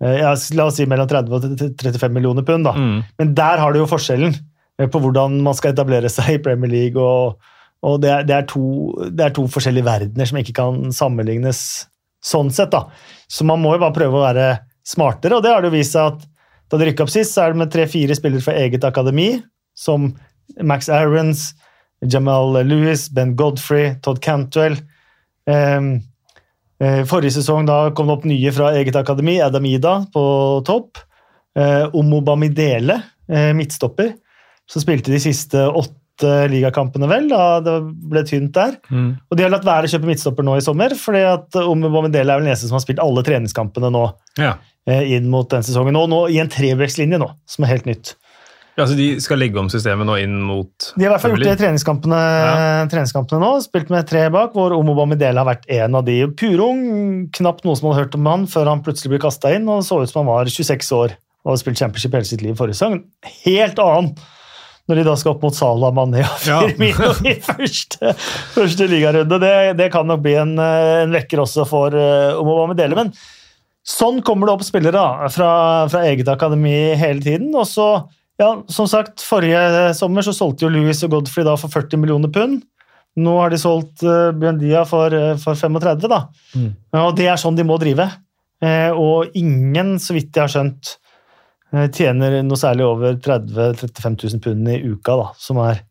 ja, 0.00 0.30
la 0.56 0.64
oss 0.64 0.78
si 0.78 0.86
mellom 0.88 1.10
30 1.10 1.34
og 1.36 1.44
35 1.82 2.14
millioner 2.14 2.46
pund. 2.46 2.64
da. 2.64 2.72
Mm. 2.72 3.02
Men 3.20 3.34
der 3.36 3.60
har 3.60 3.74
du 3.74 3.82
jo 3.82 3.90
forskjellen 3.90 4.32
på 4.78 5.00
hvordan 5.00 5.38
man 5.44 5.56
skal 5.56 5.74
etablere 5.74 6.10
seg 6.12 6.36
i 6.36 6.42
Premier 6.42 6.70
League. 6.72 7.00
og, 7.00 7.40
og 7.84 8.00
det, 8.02 8.10
er, 8.10 8.28
det, 8.28 8.36
er 8.36 8.46
to, 8.50 8.66
det, 9.08 9.26
er, 9.28 9.34
to, 9.36 9.46
forskjellige 9.50 9.86
verdener 9.86 10.30
som 10.30 10.40
ikke 10.40 10.56
kan 10.56 10.94
sammenlignes 10.94 11.60
sånn 12.24 12.52
sett. 12.54 12.72
da. 12.74 12.86
Så 13.28 13.46
man 13.46 13.62
må 13.62 13.74
jo 13.76 13.82
bare 13.84 13.96
prøve 13.96 14.20
å 14.20 14.24
være 14.24 14.48
smartere, 14.84 15.36
og 15.36 15.44
det 15.44 15.52
har 15.52 15.62
det 15.62 15.70
jo 15.70 15.78
vist 15.78 15.96
seg 15.96 16.14
at 16.14 16.24
da 16.72 16.80
de 16.80 16.88
rykka 16.88 17.04
opp 17.04 17.12
sist, 17.12 17.34
så 17.34 17.44
er 17.44 17.52
det 17.52 17.60
med 17.60 17.70
tre-fire 17.72 18.16
spillere 18.16 18.44
fra 18.44 18.56
eget 18.56 18.84
akademi, 18.88 19.36
som 19.76 20.10
Max 20.64 20.88
Aarons, 20.92 21.52
Jamal 22.04 22.56
Lewis, 22.66 23.06
Ben 23.12 23.34
Godfrey, 23.36 23.94
Todd 24.04 24.20
Cantwell 24.24 24.76
eh, 25.46 27.04
forrige 27.08 27.36
sesong 27.38 27.66
da 27.68 27.78
kom 27.96 28.08
det 28.08 28.16
opp 28.16 28.26
nye 28.28 28.52
fra 28.54 28.72
eget 28.78 28.96
akademi. 28.98 29.38
Adam 29.42 29.66
Ida 29.68 29.96
på 30.12 30.24
topp. 30.66 31.02
Omo 31.54 32.00
Omobamidele, 32.00 32.96
eh, 33.30 33.52
midtstopper. 33.54 34.14
Så 34.70 34.82
spilte 34.82 35.12
de 35.12 35.20
siste 35.22 35.60
åtte 35.68 36.34
ligakampene, 36.50 37.08
vel. 37.10 37.28
da 37.28 37.60
Det 37.64 37.78
ble 38.10 38.24
tynt 38.28 38.54
der. 38.56 38.76
Mm. 38.88 39.14
Og 39.28 39.36
de 39.36 39.46
har 39.46 39.52
latt 39.52 39.66
være 39.66 39.88
å 39.88 39.94
kjøpe 39.94 40.08
midtstopper 40.08 40.46
nå 40.46 40.58
i 40.58 40.64
sommer, 40.64 40.94
fordi 40.98 41.24
at 41.28 41.58
Omobamidele 41.64 42.32
er 42.32 42.40
vel 42.40 42.46
den 42.46 42.54
eneste 42.54 42.70
som 42.70 42.78
har 42.78 42.84
spilt 42.86 43.02
alle 43.02 43.24
treningskampene 43.26 43.90
nå 43.92 44.04
ja. 44.40 44.56
inn 44.86 45.30
mot 45.32 45.50
den 45.50 45.66
sesongen. 45.66 45.98
Og 46.00 46.10
nå 46.12 46.26
i 46.32 46.38
en 46.42 46.52
trebrekkslinje 46.52 47.20
nå, 47.20 47.32
som 47.50 47.66
er 47.66 47.74
helt 47.74 47.90
nytt. 47.90 48.14
Ja, 48.74 48.86
så 48.90 48.96
De 48.98 49.06
skal 49.22 49.38
legge 49.38 49.60
om 49.60 49.68
systemet 49.70 50.06
nå 50.08 50.16
inn 50.18 50.34
mot 50.42 50.88
De 50.96 51.04
har 51.04 51.12
i 51.12 51.12
hvert 51.12 51.22
fall 51.22 51.34
gjort 51.36 51.44
det 51.46 51.52
i 51.52 51.60
treningskampene, 51.60 52.20
ja. 52.20 52.54
treningskampene, 52.90 53.38
nå. 53.42 53.50
Spilt 53.62 53.90
med 53.94 54.08
tre 54.10 54.24
bak, 54.34 54.54
hvor 54.56 54.74
Omo 54.74 54.96
Bamidele 54.98 55.38
har 55.38 55.46
vært 55.46 55.68
en 55.76 55.98
av 56.00 56.06
de. 56.08 56.16
Purung, 56.34 56.80
knapt 57.38 57.62
noe 57.66 57.78
som 57.78 57.90
hadde 57.90 58.02
hørt 58.02 58.16
om 58.18 58.30
han 58.30 58.48
før 58.50 58.72
han 58.72 58.82
plutselig 58.86 59.14
ble 59.14 59.22
kasta 59.22 59.54
inn. 59.54 59.68
og 59.70 59.84
Så 59.86 60.00
ut 60.02 60.10
som 60.10 60.24
han 60.24 60.32
var 60.32 60.50
26 60.50 60.90
år 60.98 61.14
og 61.44 61.52
hadde 61.52 61.60
spilt 61.60 61.82
championship 61.82 62.16
hele 62.16 62.26
sitt 62.26 62.42
liv 62.42 62.56
forrige 62.58 62.80
sesong. 62.80 62.98
Helt 63.44 63.78
annen 63.82 64.14
når 64.88 65.00
de 65.00 65.04
da 65.06 65.14
skal 65.16 65.34
opp 65.34 65.44
mot 65.46 65.56
Salah, 65.56 65.94
Mané 65.96 66.24
og 66.26 66.40
Firmino 66.44 67.12
ja. 67.12 67.14
i 67.32 67.36
første, 67.44 68.12
første 68.56 68.88
ligarunde. 68.90 69.38
Det, 69.40 69.54
det, 69.80 69.88
kan 69.94 70.08
nok 70.08 70.24
bli 70.24 70.36
en, 70.40 70.58
en 70.60 71.14
vekker 71.14 71.44
også 71.44 71.64
for 71.68 71.96
uh, 71.96 72.66
med 72.68 72.76
dele, 72.80 72.98
Men 72.98 73.14
sånn 73.84 74.20
kommer 74.24 74.48
det 74.48 74.58
opp 74.58 74.66
spillere 74.66 74.96
da, 74.96 75.30
fra, 75.32 75.50
fra 75.92 76.04
eget 76.08 76.28
akademi 76.32 76.94
hele 77.00 77.24
tiden. 77.24 77.50
og 77.56 77.66
så 77.68 77.88
ja, 78.40 78.50
som 78.66 78.88
sagt, 78.90 79.22
Forrige 79.22 79.92
sommer 79.94 80.24
så 80.26 80.34
solgte 80.34 80.66
jo 80.66 80.72
Louis 80.74 81.02
og 81.06 81.12
Godfrey 81.12 81.46
da 81.46 81.54
for 81.60 81.70
40 81.70 82.00
millioner 82.02 82.32
pund. 82.34 82.64
Nå 83.14 83.34
har 83.38 83.52
de 83.52 83.60
solgt 83.62 84.02
uh, 84.02 84.32
Buendia 84.34 84.82
for, 84.88 85.14
uh, 85.14 85.36
for 85.38 85.54
35, 85.54 86.08
da. 86.10 86.24
Mm. 86.58 86.70
og 86.98 87.12
det 87.18 87.28
er 87.30 87.38
sånn 87.38 87.58
de 87.58 87.66
må 87.66 87.78
drive. 87.78 88.08
Uh, 88.64 88.90
og 88.98 89.36
ingen, 89.38 89.94
så 90.02 90.16
vidt 90.16 90.34
jeg 90.34 90.42
har 90.42 90.50
skjønt, 90.50 90.96
tjener 91.94 92.38
noe 92.46 92.60
særlig 92.60 92.86
over 92.86 93.18
30 93.18 93.54
000-35 93.80 94.18
000 94.36 94.44
pund 94.44 94.70
i 94.70 94.80
uka, 94.84 95.16
da. 95.20 95.28
Som 95.40 95.60
er 95.64 95.82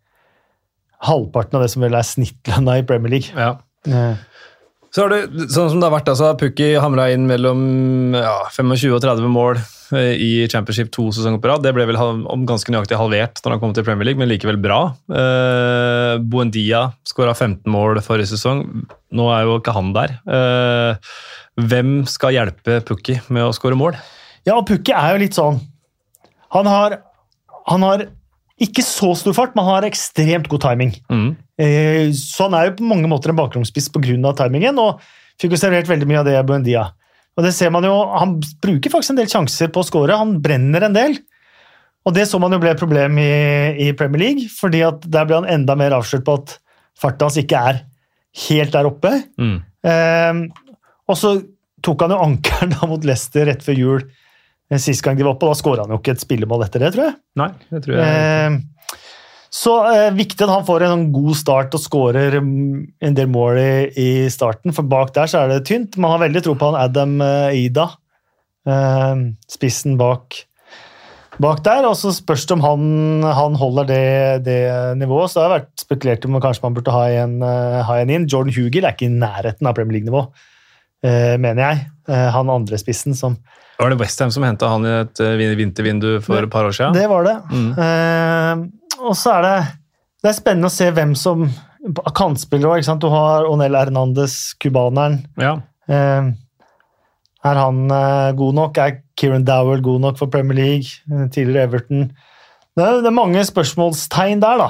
halvparten 1.03 1.59
av 1.59 1.65
det 1.65 1.73
som 1.73 1.83
vel 1.83 1.97
er 1.99 2.07
snittlønna 2.07 2.79
i 2.79 2.85
Premier 2.87 3.17
League. 3.17 3.33
Ja. 3.35 4.15
Så 4.93 5.03
har 5.03 5.11
du, 5.11 5.45
sånn 5.51 5.73
som 5.73 5.81
det 5.81 5.89
har 5.89 5.95
vært, 5.97 6.11
altså, 6.13 6.31
Pukki 6.39 6.73
hamra 6.79 7.09
inn 7.11 7.25
mellom 7.27 8.15
ja, 8.15 8.37
25 8.53 8.93
og 8.95 9.01
30 9.03 9.33
mål 9.33 9.63
Eh, 9.93 10.15
i 10.17 10.47
Championship 10.49 10.91
to 10.93 11.07
sesonger 11.13 11.41
på 11.41 11.49
rad. 11.49 11.63
Det 11.65 11.73
ble 11.75 11.85
vel 11.89 11.99
om 11.99 12.45
ganske 12.49 12.71
nøyaktig 12.73 12.97
halvert 12.99 13.41
når 13.43 13.55
han 13.55 13.61
kom 13.61 13.75
til 13.75 13.85
Premier 13.87 14.07
League, 14.09 14.19
men 14.21 14.31
likevel 14.31 14.59
bra. 14.61 14.79
Eh, 15.09 16.15
Buendia 16.23 16.85
skåra 17.07 17.35
15 17.35 17.69
mål 17.71 18.01
forrige 18.05 18.33
sesong. 18.33 18.65
Nå 19.13 19.29
er 19.33 19.45
jo 19.47 19.59
ikke 19.59 19.75
han 19.75 19.93
der. 19.95 20.17
Eh, 20.25 21.13
hvem 21.69 21.93
skal 22.09 22.37
hjelpe 22.37 22.81
Pukki 22.87 23.19
med 23.29 23.45
å 23.45 23.53
skåre 23.55 23.77
mål? 23.79 23.99
Ja, 24.47 24.57
og 24.57 24.67
Pukki 24.69 24.95
er 24.95 25.13
jo 25.13 25.23
litt 25.23 25.37
sånn 25.37 25.61
Han 26.53 26.69
har, 26.69 26.99
han 27.69 27.85
har 27.85 28.05
ikke 28.61 28.83
så 28.85 29.11
stor 29.17 29.35
fart, 29.35 29.55
men 29.55 29.65
han 29.65 29.79
har 29.79 29.87
ekstremt 29.87 30.47
god 30.51 30.63
timing. 30.63 30.93
Mm. 31.11 31.29
Eh, 31.59 32.13
så 32.17 32.47
han 32.47 32.57
er 32.57 32.69
jo 32.69 32.77
på 32.79 32.89
mange 32.89 33.09
måter 33.09 33.33
en 33.33 33.39
bakromspiss 33.39 33.89
pga. 33.93 34.33
timingen, 34.37 34.79
og 34.79 35.01
fikk 35.41 35.55
jo 35.55 35.61
servert 35.63 35.89
veldig 35.89 36.07
mye 36.09 36.21
av 36.21 36.27
det 36.29 36.37
i 36.37 36.45
Buendia. 36.47 36.87
Og 37.33 37.45
det 37.47 37.53
ser 37.57 37.71
man 37.73 37.83
jo, 37.83 37.93
Han 38.13 38.39
bruker 38.61 38.93
faktisk 38.93 39.15
en 39.15 39.21
del 39.21 39.31
sjanser 39.31 39.71
på 39.73 39.81
å 39.81 39.87
skåre, 39.87 40.17
han 40.17 40.41
brenner 40.41 40.85
en 40.85 40.93
del. 40.93 41.17
Og 42.05 42.13
det 42.13 42.27
så 42.27 42.37
man 42.37 42.51
jo 42.51 42.59
ble 42.59 42.73
et 42.73 42.79
problem 42.79 43.17
i, 43.17 43.31
i 43.87 43.93
Premier 43.97 44.21
League, 44.21 44.49
fordi 44.51 44.83
at 44.85 45.05
der 45.07 45.25
ble 45.25 45.39
han 45.39 45.49
enda 45.49 45.75
mer 45.79 45.95
avslørt 45.95 46.25
på 46.27 46.35
at 46.41 46.57
farta 46.99 47.25
hans 47.29 47.39
ikke 47.39 47.57
er 47.57 47.81
helt 48.49 48.75
der 48.75 48.89
oppe. 48.89 49.15
Mm. 49.39 49.57
Eh, 49.87 50.43
og 51.09 51.17
så 51.17 51.37
tok 51.83 52.05
han 52.05 52.13
jo 52.13 52.21
ankeren 52.23 52.75
da 52.75 52.87
mot 52.87 53.07
Leicester 53.07 53.47
rett 53.49 53.63
før 53.65 53.79
jul 53.79 54.05
sist 54.81 55.03
gang 55.05 55.17
de 55.17 55.25
var 55.25 55.35
oppe, 55.35 55.49
da 55.49 55.57
skåra 55.57 55.85
han 55.85 55.93
jo 55.93 55.99
ikke 55.99 56.15
et 56.15 56.23
spillemål 56.23 56.67
etter 56.67 56.85
det, 56.85 56.93
tror 56.95 57.07
jeg. 57.09 57.15
Nei, 57.41 57.49
det 57.73 57.81
tror 57.85 57.97
jeg. 57.99 58.21
Eh, 58.53 59.01
så 59.53 59.73
eh, 59.91 60.07
viktig 60.15 60.41
at 60.45 60.53
han 60.53 60.65
får 60.65 60.87
en 60.87 61.03
god 61.13 61.35
start 61.37 61.75
og 61.77 61.83
skårer 61.83 62.39
mm, 62.41 62.77
en 63.05 63.17
del 63.17 63.29
mål 63.29 63.59
i, 63.61 63.73
i, 64.01 64.07
starten, 64.33 64.73
for 64.73 64.87
bak 64.89 65.13
der 65.17 65.29
så 65.29 65.43
er 65.43 65.51
det 65.53 65.67
tynt. 65.69 65.99
Man 66.01 66.15
har 66.15 66.23
veldig 66.23 66.41
tro 66.45 66.55
på 66.57 66.71
han 66.71 66.79
Adam 66.79 67.19
eh, 67.21 67.59
Ida, 67.65 67.85
eh, 68.65 69.27
spissen 69.53 69.99
bak, 69.99 70.39
bak 71.43 71.61
der. 71.67 71.89
Og 71.89 71.93
så 71.99 72.15
spørs 72.15 72.47
det 72.49 72.57
om 72.57 72.65
han, 72.65 72.87
han 73.41 73.59
holder 73.59 73.91
det, 73.91 74.07
det, 74.47 74.63
nivået. 75.01 75.29
Så 75.29 75.41
det 75.41 75.45
har 75.45 75.55
vært 75.59 75.85
spekulert 75.85 76.25
om 76.25 76.41
kanskje 76.41 76.65
man 76.65 76.79
burde 76.79 76.95
ha 76.97 77.05
en, 77.21 77.37
ha 77.43 77.99
en 77.99 78.15
inn. 78.15 78.25
Jordan 78.25 78.55
Hugill 78.57 78.87
er 78.87 78.97
ikke 78.97 79.11
i 79.11 79.13
nærheten 79.13 79.69
av 79.69 79.77
Premier 79.77 79.99
League-nivå. 79.99 80.27
Eh, 81.03 81.35
mener 81.37 81.61
jeg. 81.65 81.85
Eh, 82.07 82.29
han 82.31 82.51
andre 82.51 82.79
spissen 82.79 83.15
som 83.17 83.35
Var 83.79 83.89
det 83.89 83.99
Westham 83.99 84.31
som 84.31 84.45
henta 84.45 84.69
han 84.69 84.85
i 84.85 84.91
et 85.01 85.21
eh, 85.23 85.55
vintervindu 85.57 86.09
for 86.23 86.43
et 86.43 86.51
par 86.51 86.67
år 86.69 86.75
siden? 86.75 86.95
Det 86.95 87.07
var 87.09 87.25
det. 87.25 87.35
Mm. 87.51 87.71
Eh, 87.85 88.99
og 89.03 89.15
så 89.17 89.37
er 89.37 89.47
det 89.47 89.55
det 90.23 90.29
er 90.31 90.37
spennende 90.37 90.69
å 90.69 90.71
se 90.71 90.85
hvem 90.95 91.17
som 91.19 91.49
kantspiller 92.15 92.77
òg. 92.77 92.85
Du 93.01 93.09
har 93.11 93.47
Onel 93.49 93.75
Hernandez, 93.75 94.53
cubaneren. 94.61 95.17
Ja. 95.41 95.57
Eh, 95.91 96.29
er 97.43 97.59
han 97.59 97.81
eh, 97.91 98.29
god 98.39 98.55
nok? 98.61 98.79
Er 98.79 99.01
Kieran 99.19 99.43
Dowell 99.43 99.83
god 99.83 100.05
nok 100.05 100.21
for 100.21 100.31
Premier 100.31 100.55
League? 100.61 101.27
Tidligere 101.33 101.67
Everton. 101.67 102.07
Det 102.73 102.85
er, 102.85 103.01
det 103.03 103.11
er 103.11 103.17
mange 103.17 103.43
spørsmålstegn 103.45 104.39
der, 104.41 104.63
da. 104.63 104.69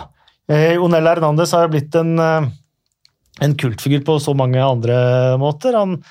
Onel 0.83 1.05
Hernandez 1.07 1.53
har 1.55 1.67
jo 1.67 1.75
blitt 1.75 1.93
en, 1.95 2.17
en 2.19 3.53
kultfigur 3.61 4.01
på 4.09 4.17
så 4.19 4.33
mange 4.35 4.59
andre 4.59 4.97
måter. 5.39 5.77
Han 5.77 6.01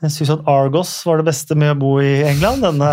jeg 0.00 0.12
syns 0.14 0.32
at 0.32 0.48
Argos 0.48 0.92
var 1.04 1.20
det 1.20 1.28
beste 1.28 1.56
med 1.58 1.74
å 1.74 1.78
bo 1.80 1.92
i 2.00 2.22
England. 2.24 2.64
Denne, 2.64 2.90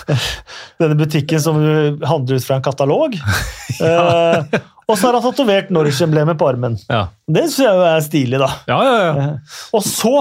denne 0.80 0.98
butikken 0.98 1.42
som 1.42 1.58
handler 1.60 2.40
ut 2.40 2.46
fra 2.46 2.58
en 2.58 2.64
katalog. 2.64 3.16
ja. 3.80 3.90
eh, 3.90 4.60
og 4.90 4.96
så 4.98 5.08
har 5.08 5.18
han 5.18 5.24
tatovert 5.24 5.70
Norwich-emblemet 5.74 6.38
på 6.40 6.48
armen. 6.50 6.78
Ja. 6.90 7.06
Det 7.28 7.46
syns 7.48 7.62
jeg 7.66 7.86
er 7.90 8.04
stilig, 8.06 8.40
da. 8.42 8.50
Ja, 8.70 8.80
eh, 8.90 9.56
og 9.76 9.84
så 9.86 10.14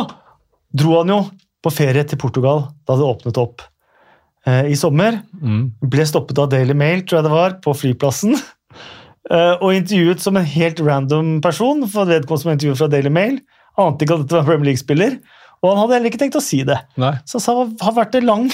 dro 0.70 1.00
han 1.00 1.16
jo 1.16 1.24
på 1.64 1.74
ferie 1.74 2.06
til 2.08 2.20
Portugal 2.22 2.68
da 2.88 2.96
det 3.00 3.08
åpnet 3.08 3.40
opp 3.42 3.64
eh, 4.48 4.70
i 4.72 4.78
sommer. 4.80 5.22
Mm. 5.42 5.64
Ble 5.92 6.06
stoppet 6.08 6.40
av 6.42 6.52
Daily 6.54 6.76
Mail, 6.78 7.04
tror 7.04 7.22
jeg 7.22 7.30
det 7.30 7.36
var, 7.36 7.58
på 7.64 7.76
flyplassen. 7.76 8.38
Eh, 9.30 9.56
og 9.60 9.76
intervjuet 9.76 10.24
som 10.24 10.38
en 10.40 10.48
helt 10.48 10.80
random 10.84 11.38
person. 11.42 11.88
for 11.88 12.10
vedkommende 12.10 12.44
som 12.44 12.54
intervjuet 12.54 12.82
fra 12.84 12.92
Daily 12.92 13.12
Mail. 13.14 13.40
Ante 13.80 14.06
ikke 14.06 14.20
at 14.20 14.26
dette 14.26 14.40
var 14.40 14.48
Premier 14.48 14.72
League-spiller. 14.72 15.20
Og 15.60 15.74
han 15.74 15.82
hadde 15.82 15.98
heller 15.98 16.12
ikke 16.12 16.22
tenkt 16.22 16.40
å 16.40 16.44
si 16.44 16.62
det. 16.68 16.78
Nei. 17.00 17.16
Så 17.28 17.42
han 17.44 17.74
det 17.76 17.84
har 17.84 17.96
vært 17.98 18.16
lang 18.24 18.48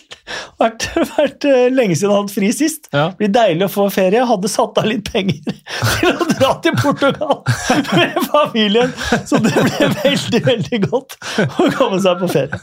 vært, 0.60 0.86
vært 1.14 1.46
uh, 1.46 1.68
lenge 1.72 1.96
siden 1.96 2.12
han 2.12 2.24
hadde 2.24 2.34
fri 2.34 2.50
sist. 2.54 2.88
Ja. 2.90 3.08
Det 3.12 3.20
blir 3.20 3.32
deilig 3.34 3.66
å 3.68 3.70
få 3.72 3.86
ferie. 3.94 4.24
Hadde 4.26 4.50
satt 4.50 4.80
av 4.80 4.88
litt 4.90 5.06
penger 5.12 5.40
til 6.00 6.10
å 6.10 6.28
dra 6.32 6.52
til 6.64 6.76
Portugal 6.80 7.40
med 7.96 8.18
familien. 8.32 8.94
Så 9.28 9.40
det 9.44 9.54
ble 9.54 9.90
veldig, 10.02 10.42
veldig 10.50 10.82
godt 10.88 11.18
å 11.46 11.70
komme 11.78 12.02
seg 12.02 12.22
på 12.22 12.30
ferie. 12.34 12.60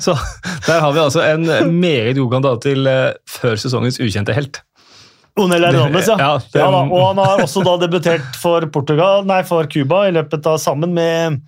Så 0.00 0.16
der 0.66 0.82
har 0.82 0.92
vi 0.92 1.04
altså 1.04 1.24
en 1.26 1.48
meget 1.76 2.16
god 2.20 2.38
kandidat 2.38 2.64
til 2.64 2.88
uh, 2.88 3.10
før 3.28 3.58
sesongens 3.60 4.00
ukjente 4.02 4.36
helt. 4.36 4.62
Onel 5.40 5.64
Hernandez, 5.64 6.10
ja. 6.10 6.16
ja, 6.20 6.32
ja 6.52 6.64
da, 6.68 6.80
og 6.92 7.06
han 7.06 7.20
har 7.22 7.40
også 7.40 7.62
da 7.64 7.78
debutert 7.80 8.34
for 8.36 8.66
Portugal, 8.68 9.22
nei, 9.24 9.40
for 9.48 9.64
Cuba 9.72 10.02
i 10.04 10.12
løpet 10.12 10.44
av 10.44 10.58
sammen 10.60 10.92
med 10.92 11.38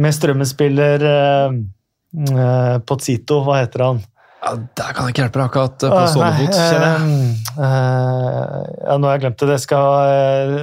med 0.00 0.14
strømmespiller 0.14 1.04
uh, 1.06 1.56
uh, 2.30 2.76
Pozzito, 2.86 3.40
hva 3.46 3.60
heter 3.62 3.84
han? 3.86 4.02
Ja, 4.42 4.52
Der 4.78 4.90
kan 4.92 5.06
jeg 5.06 5.14
ikke 5.14 5.24
hjelpe 5.24 5.40
deg 5.40 5.46
akkurat 5.48 5.78
på 5.80 6.02
stående 6.12 6.42
fot, 6.42 6.58
kjenner 6.58 6.90
jeg. 6.90 7.30
Uh, 7.56 8.58
ja, 8.82 8.98
nå 8.98 9.08
har 9.08 9.16
jeg 9.16 9.24
glemt 9.24 9.40
det. 9.40 9.48
Det 9.54 9.62
skal, 9.64 10.58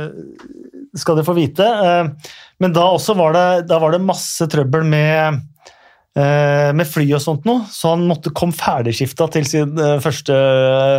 skal 1.01 1.17
dere 1.17 1.27
få 1.27 1.35
vite. 1.37 1.71
men 2.61 2.75
da 2.75 2.85
var 3.17 3.33
det, 3.35 3.47
da 3.71 3.81
var 3.81 3.95
det 3.95 4.05
masse 4.05 4.47
trøbbel 4.47 4.85
med, 4.87 5.41
med 6.13 6.87
fly 6.87 7.07
og 7.17 7.23
sånt 7.25 7.49
noe, 7.49 7.65
så 7.73 7.95
han 7.95 8.05
måtte 8.07 8.31
kom 8.37 8.53
ferdigskifta 8.55 9.27
til 9.33 9.49
sin 9.49 9.73
første, 10.05 10.37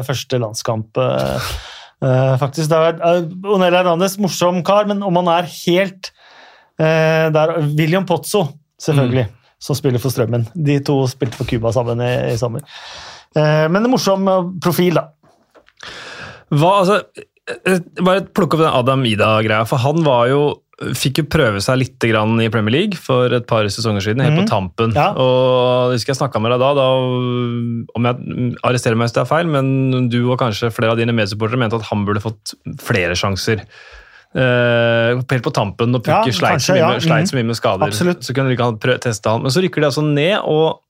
første 0.04 0.42
landskamp. 0.42 0.98
faktisk. 2.42 2.68
Det 2.68 2.82
er, 2.82 3.22
Onel 3.54 3.78
Hernandez, 3.78 4.18
morsom 4.20 4.60
kar, 4.66 4.90
men 4.90 5.00
om 5.06 5.22
han 5.22 5.30
er 5.38 5.48
helt 5.62 6.10
Eh, 6.80 7.26
der, 7.34 7.56
William 7.78 8.06
Pozzo, 8.06 8.46
selvfølgelig, 8.82 9.26
mm. 9.28 9.52
som 9.62 9.78
spiller 9.78 10.02
for 10.02 10.14
Strømmen. 10.14 10.48
De 10.54 10.80
to 10.86 10.98
spilte 11.10 11.38
for 11.38 11.48
Cuba 11.50 11.72
sammen 11.74 12.02
i, 12.02 12.14
i 12.32 12.40
sommer. 12.40 12.64
Eh, 13.36 13.66
men 13.70 13.82
en 13.82 13.92
morsom 13.92 14.26
eh, 14.30 14.50
profil, 14.64 14.98
da. 14.98 15.08
Hva, 16.54 16.74
altså, 16.82 17.00
bare 18.00 18.26
plukke 18.34 18.56
opp 18.56 18.64
den 18.64 18.76
Adam 18.82 19.06
Ida-greia, 19.08 19.64
for 19.68 19.82
han 19.84 20.04
var 20.06 20.28
jo 20.32 20.44
fikk 20.74 21.20
jo 21.20 21.24
prøve 21.30 21.60
seg 21.62 21.78
litt 21.78 22.04
i 22.04 22.48
Premier 22.50 22.74
League 22.74 22.98
for 22.98 23.30
et 23.32 23.46
par 23.46 23.66
sesonger 23.70 24.02
siden, 24.02 24.24
helt 24.24 24.34
mm. 24.34 24.40
på 24.42 24.50
tampen. 24.50 24.94
Ja. 24.96 25.12
Og 25.14 25.92
jeg 25.92 26.00
husker 26.00 26.14
jeg 26.14 26.18
snakka 26.18 26.42
med 26.42 26.50
deg 26.54 26.64
da, 26.64 26.70
da, 26.74 26.86
om 27.94 28.08
jeg 28.08 28.48
arresterer 28.66 28.98
meg 28.98 29.08
hvis 29.08 29.14
det 29.16 29.22
er 29.22 29.30
feil, 29.30 29.50
men 29.50 30.08
du 30.10 30.18
og 30.24 30.40
kanskje 30.42 30.72
flere 30.74 30.96
av 30.96 31.00
dine 31.00 31.14
medsupportere 31.14 31.60
mente 31.62 31.78
at 31.78 31.86
han 31.92 32.02
burde 32.08 32.24
fått 32.24 32.56
flere 32.82 33.14
sjanser 33.18 33.62
Uh, 34.34 35.20
helt 35.30 35.44
på 35.46 35.52
tampen, 35.54 35.94
og 35.94 36.02
Pukki 36.02 36.32
ja, 36.32 36.38
sleit, 36.38 36.64
så, 36.64 36.74
ja. 36.78 36.88
sleit 37.02 37.30
så 37.30 37.38
mye 37.38 37.46
med 37.52 37.58
skader. 37.58 37.86
Absolutt. 37.86 38.24
Så 38.26 38.34
kunne 38.34 38.50
de 38.50 38.56
ikke 38.58 38.98
teste 39.04 39.30
han. 39.30 39.44
Men 39.44 39.54
så 39.54 39.62
rykker 39.62 39.84
de 39.84 39.90
altså 39.92 40.02
ned, 40.06 40.40
og 40.42 40.80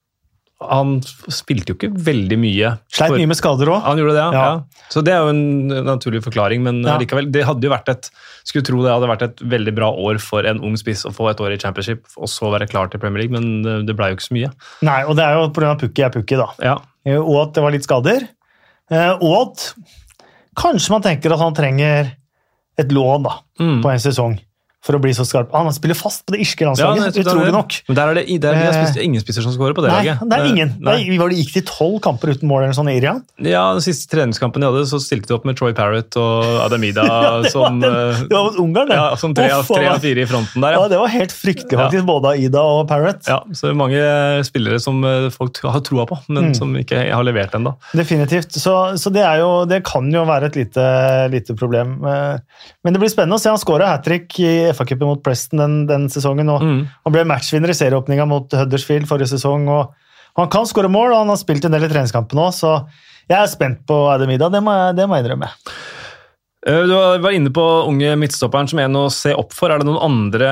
han 0.65 0.95
spilte 1.03 1.73
jo 1.73 1.75
ikke 1.75 1.91
veldig 2.07 2.37
mye. 2.39 2.71
Sleit 2.95 3.13
mye 3.19 3.27
med 3.29 3.37
skader 3.37 3.69
òg. 3.73 3.83
Han 3.85 3.99
gjorde 3.99 4.15
det, 4.15 4.23
ja. 4.23 4.45
ja. 4.47 4.85
Så 4.93 5.03
det 5.05 5.13
er 5.13 5.25
jo 5.25 5.33
en 5.33 5.85
naturlig 5.85 6.23
forklaring, 6.25 6.63
men 6.65 6.79
likevel, 7.01 7.27
det 7.33 7.43
hadde 7.45 7.67
jo 7.67 7.73
vært 7.73 7.91
et 7.91 8.09
skulle 8.45 8.65
tro 8.67 8.83
det 8.85 8.93
hadde 8.93 9.09
vært 9.09 9.25
et 9.25 9.43
veldig 9.51 9.73
bra 9.75 9.89
år 10.07 10.19
for 10.21 10.47
en 10.47 10.61
ung 10.63 10.77
spiss 10.79 11.03
å 11.09 11.11
få 11.13 11.31
et 11.31 11.41
år 11.41 11.55
i 11.55 11.59
championship 11.61 12.05
og 12.15 12.29
så 12.31 12.51
være 12.53 12.69
klar 12.69 12.91
til 12.91 13.01
Premier 13.01 13.25
League, 13.25 13.35
men 13.35 13.65
det, 13.65 13.77
det 13.89 13.95
blei 13.97 14.11
jo 14.11 14.19
ikke 14.19 14.27
så 14.27 14.37
mye. 14.37 14.51
Nei, 14.85 14.99
og 15.05 15.17
det 15.19 15.25
er 15.25 15.39
jo 15.39 15.47
pga. 15.55 15.73
Pukki 15.81 16.05
er 16.05 16.13
Pukki, 16.13 16.37
da. 16.39 16.49
Ja. 16.63 16.75
Og 17.19 17.39
at 17.41 17.55
det 17.57 17.65
var 17.65 17.73
litt 17.75 17.85
skader. 17.85 18.27
Eh, 18.93 19.13
og 19.17 19.35
at 19.41 19.65
kanskje 20.55 20.93
man 20.93 21.03
tenker 21.05 21.33
at 21.33 21.41
han 21.41 21.57
trenger 21.57 22.13
et 22.77 22.91
lån 22.91 23.23
da, 23.23 23.39
mm. 23.59 23.81
på 23.83 23.91
en 23.91 24.01
sesong 24.03 24.37
for 24.85 24.97
å 24.97 25.01
bli 25.01 25.13
så 25.17 25.25
skarp. 25.25 25.53
Han 25.55 25.71
spiller 25.73 25.97
fast 25.97 26.21
på 26.27 26.35
det 26.35 26.43
irske 26.43 26.65
landslaget, 26.67 27.17
ja, 27.17 27.23
utrolig 27.25 27.53
nok. 27.55 27.77
Men 27.87 27.97
der 27.97 28.11
er 28.11 28.17
det, 28.19 28.25
der 28.43 28.57
er 28.59 28.75
det 28.75 28.99
eh, 28.99 29.05
ingen 29.07 29.23
spisser 29.23 29.41
som 29.41 29.53
scorer 29.55 29.73
på 29.77 29.81
det 29.81 29.89
nei, 29.89 30.01
laget. 30.03 30.21
det 30.29 30.37
er 30.37 30.49
ingen. 30.51 30.73
Nei. 30.77 30.97
Nei, 31.01 31.17
var 31.17 31.31
det 31.33 31.39
gikk 31.39 31.55
til 31.55 31.65
tolv 31.65 31.95
kamper 32.05 32.35
uten 32.35 32.49
mål 32.49 32.67
eller 32.67 32.77
sånn 32.77 32.91
i 32.91 32.97
Irian? 32.99 33.23
Ja, 33.41 33.63
den 33.73 33.81
siste 33.85 34.11
treningskampen 34.11 34.61
de 34.61 34.69
hadde, 34.69 34.83
så 34.91 34.99
stilte 35.01 35.31
de 35.31 35.37
opp 35.39 35.47
med 35.49 35.57
Troy 35.57 35.73
Parrott 35.77 36.17
og 36.21 36.45
Adamida 36.67 37.05
ja, 37.09 37.31
det 37.41 37.53
som 37.55 37.79
den, 37.81 37.89
eh, 37.89 38.21
Det 38.29 38.37
var 38.37 38.45
mot 38.51 38.59
Ungarn, 38.61 38.91
det. 38.91 38.99
Ja, 38.99 39.07
som 39.21 39.33
tre, 39.37 39.47
av, 39.55 39.65
fire 40.03 40.21
i 40.21 40.27
fronten 40.29 40.67
der. 40.67 40.77
Ja, 40.77 40.83
ja 40.85 40.93
det 40.93 41.01
var 41.01 41.13
helt 41.15 41.33
fryktelig, 41.33 41.79
faktisk, 41.81 42.05
både 42.11 42.35
Ida 42.45 42.61
og 42.75 42.85
Parrott. 42.91 43.25
Ja, 43.25 43.41
så 43.57 43.69
det 43.69 43.73
er 43.73 43.81
mange 43.81 44.05
spillere 44.45 44.81
som 44.83 45.01
eh, 45.01 45.31
folk 45.33 45.63
har 45.65 45.81
troa 45.85 46.05
på, 46.11 46.19
men 46.29 46.51
mm. 46.51 46.53
som 46.61 46.77
ikke 46.77 47.07
har 47.09 47.25
levert 47.25 47.57
ennå. 47.57 47.73
Definitivt. 47.97 48.53
Så, 48.53 48.77
så, 49.01 49.13
det, 49.13 49.25
jo, 49.41 49.49
det 49.69 49.81
kan 49.89 50.13
jo 50.13 50.27
være 50.29 50.53
et 50.53 50.61
lite, 50.61 50.85
lite 51.33 51.57
problem. 51.57 51.97
Men 52.05 52.93
det 52.93 53.01
blir 53.01 53.09
spennende 53.09 53.39
å 53.39 53.41
se. 53.41 53.49
Han 53.49 53.61
skåra 53.61 53.89
hat 53.95 54.05
trick 54.05 54.37
i 54.43 54.53
FA-cupen 54.75 55.09
mot 55.09 55.23
Preston 55.25 55.61
den, 55.63 55.75
den 55.89 56.07
sesongen. 56.11 56.51
og 56.53 56.63
mm. 56.63 56.79
Han 57.07 57.15
ble 57.15 57.25
matchvinner 57.29 57.71
i 57.71 57.77
serieåpninga 57.77 58.27
mot 58.29 58.53
Huddersfield 58.53 59.09
forrige 59.09 59.33
sesong. 59.33 59.67
og 59.71 59.95
Han 60.39 60.51
kan 60.53 60.67
skåre 60.69 60.91
mål, 60.91 61.13
og 61.13 61.23
han 61.23 61.33
har 61.33 61.41
spilt 61.41 61.65
en 61.65 61.75
del 61.75 61.87
i 61.87 61.91
treningskampen 61.91 62.41
òg, 62.41 62.53
så 62.55 62.77
jeg 63.25 63.39
er 63.39 63.49
spent 63.49 63.85
på 63.89 64.03
Ademida. 64.13 64.51
Det 64.53 64.61
må 64.61 64.73
jeg, 64.75 64.97
det 64.99 65.07
må 65.09 65.17
jeg 65.17 65.25
innrømme. 65.25 65.49
Eh, 66.65 66.83
du 66.89 66.93
var 67.21 67.31
inne 67.33 67.53
på 67.53 67.63
unge 67.89 68.15
midtstopperen 68.21 68.69
som 68.69 68.81
en 68.81 68.99
å 68.99 69.07
se 69.13 69.33
opp 69.37 69.53
for. 69.53 69.71
Er 69.71 69.81
det 69.81 69.89
noen 69.89 70.03
andre 70.05 70.51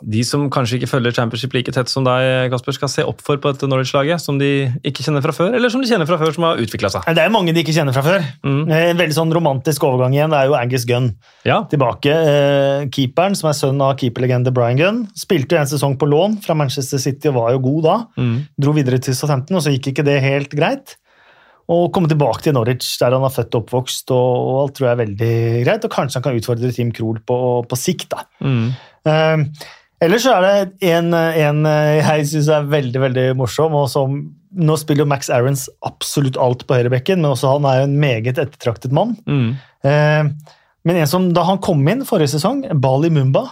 de 0.00 0.22
som 0.24 0.46
kanskje 0.52 0.78
ikke 0.78 0.88
følger 0.88 1.14
championship 1.16 1.52
like 1.54 1.72
tett 1.74 1.90
som 1.92 2.06
deg, 2.06 2.48
Kasper, 2.52 2.74
skal 2.76 2.90
se 2.92 3.04
opp 3.04 3.20
for 3.24 3.40
på 3.40 3.52
dette 3.52 3.68
Norwich-laget? 3.68 4.22
Som 4.22 4.38
de 4.40 4.70
ikke 4.86 5.04
kjenner 5.04 5.24
fra 5.24 5.34
før, 5.36 5.52
eller 5.56 5.72
som 5.72 5.82
de 5.82 5.90
kjenner 5.90 6.08
fra 6.08 6.16
før, 6.20 6.32
som 6.36 6.46
har 6.48 6.62
utvikla 6.62 6.90
seg? 6.94 7.08
Det 7.16 7.24
er 7.24 7.34
mange 7.34 7.52
de 7.56 7.60
ikke 7.64 7.74
kjenner 7.76 7.96
fra 7.96 8.04
før. 8.06 8.24
Mm. 8.46 8.62
Eh, 8.70 8.86
en 8.92 9.00
veldig 9.00 9.16
sånn 9.16 9.34
romantisk 9.36 9.84
overgang 9.88 10.16
igjen 10.16 10.32
det 10.32 10.40
er 10.40 10.48
jo 10.48 10.56
Angus 10.56 10.86
Gunn 10.88 11.10
ja. 11.48 11.60
tilbake. 11.72 12.14
Eh, 12.14 12.86
keeperen, 12.94 13.36
som 13.38 13.50
er 13.50 13.58
sønn 13.58 13.84
av 13.84 13.96
keeperlegende 14.00 14.54
Brian 14.56 14.80
Gunn, 14.80 15.02
spilte 15.18 15.56
jo 15.56 15.62
en 15.64 15.70
sesong 15.74 15.98
på 16.00 16.08
lån 16.08 16.40
fra 16.46 16.56
Manchester 16.58 17.02
City 17.02 17.28
og 17.32 17.36
var 17.36 17.52
jo 17.56 17.64
god 17.68 17.82
da. 17.88 17.96
Mm. 18.20 18.34
Dro 18.64 18.74
videre 18.76 19.00
til 19.04 19.16
Southampton, 19.18 19.60
og 19.60 19.66
så 19.66 19.74
gikk 19.74 19.92
ikke 19.92 20.06
det 20.06 20.20
helt 20.24 20.56
greit. 20.56 20.96
og 21.70 21.92
komme 21.94 22.08
tilbake 22.10 22.42
til 22.42 22.54
Norwich, 22.56 22.96
der 22.98 23.14
han 23.14 23.22
er 23.22 23.30
født 23.30 23.54
og 23.54 23.60
oppvokst. 23.62 24.10
og, 24.10 24.30
og 24.48 24.56
alt 24.64 24.72
tror 24.74 24.88
jeg 24.88 24.94
er 24.96 25.02
veldig 25.04 25.34
greit, 25.68 25.84
og 25.86 25.92
Kanskje 25.94 26.18
han 26.18 26.24
kan 26.24 26.40
utfordre 26.40 26.72
Team 26.74 26.90
Krohl 26.90 27.20
på, 27.22 27.36
på 27.68 27.78
sikt. 27.78 28.08
da. 28.10 28.24
Mm. 28.42 28.72
Uh, 29.06 29.68
ellers 30.04 30.24
så 30.26 30.34
er 30.36 30.46
det 30.46 30.90
en, 30.90 31.14
en 31.14 31.64
jeg 32.00 32.28
syns 32.32 32.50
er 32.52 32.68
veldig 32.70 33.02
veldig 33.06 33.26
morsom, 33.40 33.76
og 33.78 33.90
som 33.92 34.20
Nå 34.50 34.74
spiller 34.80 35.04
jo 35.04 35.10
Max 35.12 35.28
Aarons 35.30 35.68
absolutt 35.86 36.34
alt 36.42 36.64
på 36.66 36.74
høyrebekken, 36.74 37.20
men 37.22 37.30
også 37.30 37.52
han 37.52 37.66
er 37.70 37.76
jo 37.78 37.84
en 37.86 37.92
meget 38.02 38.34
ettertraktet 38.34 38.90
mann. 38.90 39.12
Mm. 39.22 39.52
Eh, 39.86 40.56
men 40.88 40.98
en 40.98 41.06
som 41.06 41.28
da 41.30 41.44
han 41.46 41.60
kom 41.62 41.84
inn 41.86 42.02
forrige 42.08 42.32
sesong, 42.32 42.64
Bali 42.82 43.12
Mumba, 43.14 43.44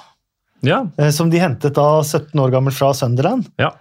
ja. 0.66 0.80
eh, 0.98 1.12
som 1.14 1.30
de 1.30 1.38
hentet 1.38 1.76
da 1.78 2.00
17 2.02 2.34
år 2.42 2.50
gammel 2.56 2.74
fra 2.74 2.90
Sunderland. 2.98 3.46
Ja. 3.62 3.76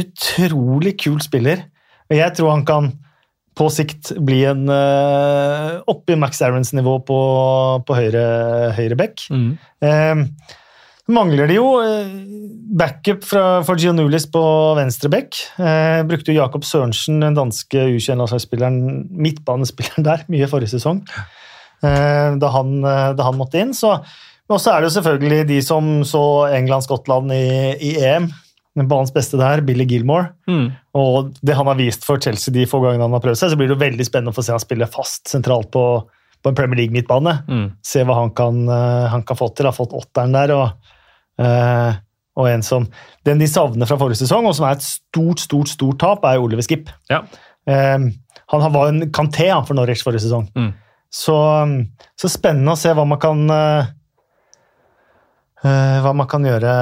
utrolig 0.00 0.94
kul 1.04 1.20
spiller. 1.20 1.66
Og 2.08 2.16
jeg 2.16 2.36
tror 2.38 2.54
han 2.54 2.64
kan 2.64 2.92
på 3.54 3.68
sikt 3.70 4.14
bli 4.24 4.40
en 4.48 4.66
uh, 4.66 5.82
oppe 5.90 6.14
i 6.14 6.18
Max 6.18 6.40
Aarons-nivå 6.42 6.96
på, 7.06 7.18
på 7.86 7.96
høyre, 7.98 8.24
høyre 8.74 8.98
back. 8.98 9.26
Mm. 9.30 9.52
Mangler 11.12 11.50
de 11.50 11.58
jo 11.58 11.66
uh, 11.84 12.12
backup 12.80 13.26
fra, 13.28 13.44
for 13.66 13.80
Gianulis 13.80 14.24
på 14.32 14.42
venstre 14.78 15.10
back. 15.12 15.36
Eh, 15.60 16.00
brukte 16.08 16.32
jo 16.32 16.40
Jakob 16.40 16.64
Sørensen, 16.64 17.20
den 17.22 17.36
danske 17.36 17.82
U21-landslagsspilleren, 17.92 18.78
midtbanespilleren 19.12 20.06
der, 20.06 20.24
mye 20.32 20.48
forrige 20.50 20.72
sesong. 20.74 21.04
Da 21.84 22.48
han, 22.48 22.78
da, 22.80 23.20
han, 23.20 23.36
måtte 23.36 23.60
inn. 23.60 23.74
Så, 23.76 23.90
og 24.48 24.56
så 24.56 24.72
er 24.72 24.80
det 24.80 24.88
jo 24.88 24.94
selvfølgelig 24.94 25.42
de 25.50 25.58
som 25.62 25.90
så 26.08 26.22
England-Skottland 26.56 27.34
i, 27.36 27.44
i 27.76 27.90
EM 28.00 28.30
banens 28.82 29.12
beste 29.14 29.38
der, 29.38 29.62
Billy 29.62 29.86
Gilmore. 29.86 30.32
Mm. 30.50 30.72
Og 30.98 31.30
det 31.42 31.54
han 31.54 31.68
har 31.70 31.78
vist 31.78 32.04
for 32.06 32.18
Chelsea 32.22 32.54
de 32.54 32.66
få 32.66 32.80
gangene 32.82 33.06
han 33.06 33.14
har 33.14 33.22
prøvd 33.22 33.38
seg, 33.38 33.52
så 33.52 33.58
blir 33.58 33.70
det 33.70 33.76
jo 33.76 33.84
veldig 33.84 34.06
spennende 34.06 34.34
å 34.34 34.36
få 34.36 34.44
se 34.46 34.54
han 34.54 34.62
spille 34.62 34.90
fast 34.90 35.30
sentralt 35.30 35.70
på, 35.74 35.84
på 36.42 36.50
en 36.50 36.58
Premier 36.58 36.82
League-midtbane. 36.82 37.36
Mm. 37.46 37.68
Se 37.86 38.02
hva 38.06 38.18
han 38.18 38.34
kan, 38.34 38.64
uh, 38.66 39.06
han 39.12 39.22
kan, 39.26 39.38
få 39.38 39.52
til. 39.54 39.70
Har 39.70 39.76
fått 39.76 39.94
åtteren 39.94 40.34
der. 40.34 40.54
og, 40.56 40.93
uh, 41.42 41.96
og 42.34 42.48
en 42.50 42.64
som, 42.66 42.86
Den 43.26 43.38
de 43.38 43.46
savner 43.46 43.86
fra 43.86 43.98
forrige 44.00 44.24
sesong, 44.24 44.46
og 44.48 44.56
som 44.58 44.66
er 44.68 44.78
et 44.78 44.86
stort 44.86 45.42
stort, 45.42 45.70
stort 45.70 46.00
tap, 46.02 46.24
er 46.26 46.42
Oliver 46.42 46.64
Skip. 46.66 46.90
Ja. 47.10 47.22
Um, 47.64 48.10
han 48.52 48.72
var 48.74 48.90
en 48.90 49.10
kanté 49.14 49.48
for 49.66 49.74
Norwich 49.78 50.04
forrige 50.04 50.26
sesong. 50.26 50.48
Mm. 50.54 50.72
Så, 51.14 51.36
så, 52.18 52.28
spennende 52.28 52.74
å 52.74 52.78
se 52.78 52.90
hva 52.90 53.04
man 53.06 53.20
kan 53.22 53.44
uh, 53.50 53.86
hva 55.64 56.12
man 56.12 56.28
kan 56.28 56.44
gjøre 56.44 56.72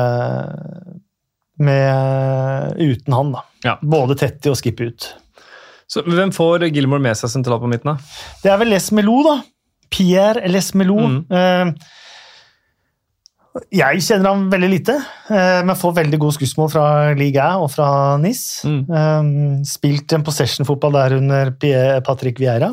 med, 1.63 2.81
uten 2.81 3.15
han. 3.15 3.33
da. 3.37 3.45
Ja. 3.63 3.77
Både 3.83 4.17
Tetti 4.19 4.51
og 4.51 4.59
Skip 4.59 4.81
ut. 4.83 5.09
Så 5.87 6.03
Hvem 6.07 6.33
får 6.33 6.67
Gilmore 6.73 7.05
med 7.05 7.19
seg 7.19 7.31
sentralt 7.31 7.63
på 7.63 7.71
midten? 7.71 7.93
da? 7.93 8.23
Det 8.43 8.53
er 8.53 8.61
vel 8.63 8.73
Les 8.73 8.89
Melou, 8.97 9.21
da. 9.27 9.37
Pierre 9.93 10.49
Les 10.49 10.73
Melou. 10.79 11.03
Mm. 11.05 11.19
Uh, 11.29 12.01
jeg 13.73 14.01
kjenner 14.07 14.31
ham 14.31 14.47
veldig 14.53 14.69
lite, 14.73 14.95
uh, 15.29 15.61
men 15.67 15.77
får 15.77 15.99
veldig 15.99 16.21
gode 16.23 16.37
skussmål 16.39 16.71
fra 16.73 16.85
Ligue 17.19 17.43
1 17.43 17.65
og 17.65 17.69
fra 17.73 17.89
NIS. 18.23 18.45
Mm. 18.69 18.79
Uh, 18.89 19.59
spilt 19.69 20.15
en 20.17 20.25
possession-fotball 20.25 20.97
der 20.97 21.17
under 21.19 21.53
Pierre, 21.61 22.01
Patrick 22.07 22.41
Vieira. 22.41 22.73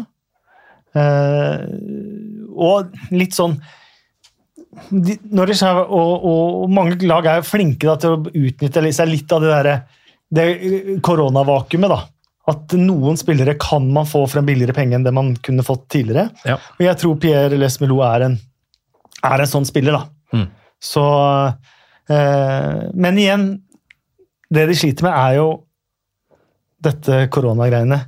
og 2.60 2.96
litt 3.14 3.36
sånn 3.38 3.54
Norwich 4.90 5.62
og, 5.62 5.92
og, 6.26 6.64
mange 6.74 6.98
lag 7.06 7.28
er 7.30 7.46
flinke 7.46 7.86
da, 7.86 7.96
til 8.02 8.16
å 8.16 8.22
utnytte 8.26 8.84
seg 8.96 9.12
litt 9.12 9.34
av 9.36 9.44
det, 9.44 9.52
der, 9.52 9.82
det 10.34 11.00
koronavakuumet. 11.06 11.92
da. 11.92 12.00
At 12.50 12.74
noen 12.78 13.20
spillere 13.20 13.58
kan 13.62 13.86
man 13.94 14.08
få 14.10 14.24
for 14.26 14.42
en 14.42 14.48
billigere 14.48 14.76
penge 14.78 14.98
enn 14.98 15.06
det 15.06 15.14
man 15.16 15.36
kunne 15.46 15.66
fått 15.66 15.88
tidligere. 15.94 16.30
Ja. 16.48 16.58
Og 16.78 16.86
jeg 16.86 17.02
tror 17.02 17.20
Pierre 17.22 17.60
Lesmelo 17.60 18.00
er 18.08 18.30
en, 18.30 18.40
er 19.30 19.44
en 19.44 19.52
sånn 19.52 19.68
spiller, 19.70 20.00
da. 20.00 20.38
Mm. 20.38 20.48
Så 20.84 21.06
eh, 22.10 22.78
Men 22.94 23.20
igjen, 23.20 23.50
det 24.50 24.68
de 24.70 24.78
sliter 24.78 25.08
med, 25.08 25.16
er 25.16 25.40
jo 25.40 25.50
dette 26.80 27.26
koronagreiene. 27.34 28.00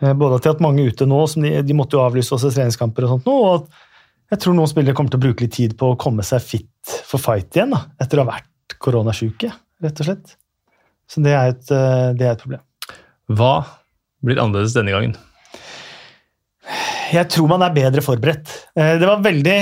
Både 0.00 0.16
både 0.16 0.52
at 0.52 0.62
mange 0.64 0.82
er 0.82 0.92
ute 0.92 1.06
nå, 1.08 1.18
som 1.30 1.44
de, 1.44 1.52
de 1.64 1.76
måtte 1.76 1.96
jo 1.96 2.02
avlyse 2.04 2.32
også 2.34 2.50
treningskamper 2.52 3.06
og 3.06 3.14
sånt 3.14 3.28
nå, 3.28 3.36
og 3.36 3.54
at 3.60 3.84
jeg 4.34 4.42
tror 4.42 4.56
noen 4.58 4.68
spillere 4.68 4.96
kommer 4.96 5.12
til 5.12 5.20
å 5.20 5.24
bruke 5.28 5.44
litt 5.44 5.54
tid 5.54 5.76
på 5.78 5.92
å 5.92 5.98
komme 6.00 6.24
seg 6.26 6.42
fit 6.42 6.96
for 7.06 7.22
fight 7.22 7.56
igjen, 7.56 7.72
da, 7.72 7.84
etter 8.02 8.18
å 8.18 8.26
ha 8.26 8.34
vært 8.34 8.76
koronasjuke, 8.82 9.52
rett 9.84 10.02
og 10.02 10.08
slett. 10.08 10.34
Så 11.06 11.22
det 11.22 11.36
er, 11.36 11.54
et, 11.54 11.70
eh, 11.70 12.10
det 12.18 12.26
er 12.26 12.34
et 12.34 12.42
problem. 12.42 12.64
Hva 13.30 13.54
blir 14.26 14.40
annerledes 14.42 14.74
denne 14.74 14.94
gangen? 14.94 15.14
Jeg 17.12 17.28
tror 17.32 17.50
man 17.50 17.62
er 17.66 17.74
bedre 17.74 18.02
forberedt. 18.04 18.52
Eh, 18.78 18.96
det 19.00 19.08
var 19.08 19.24
veldig 19.24 19.56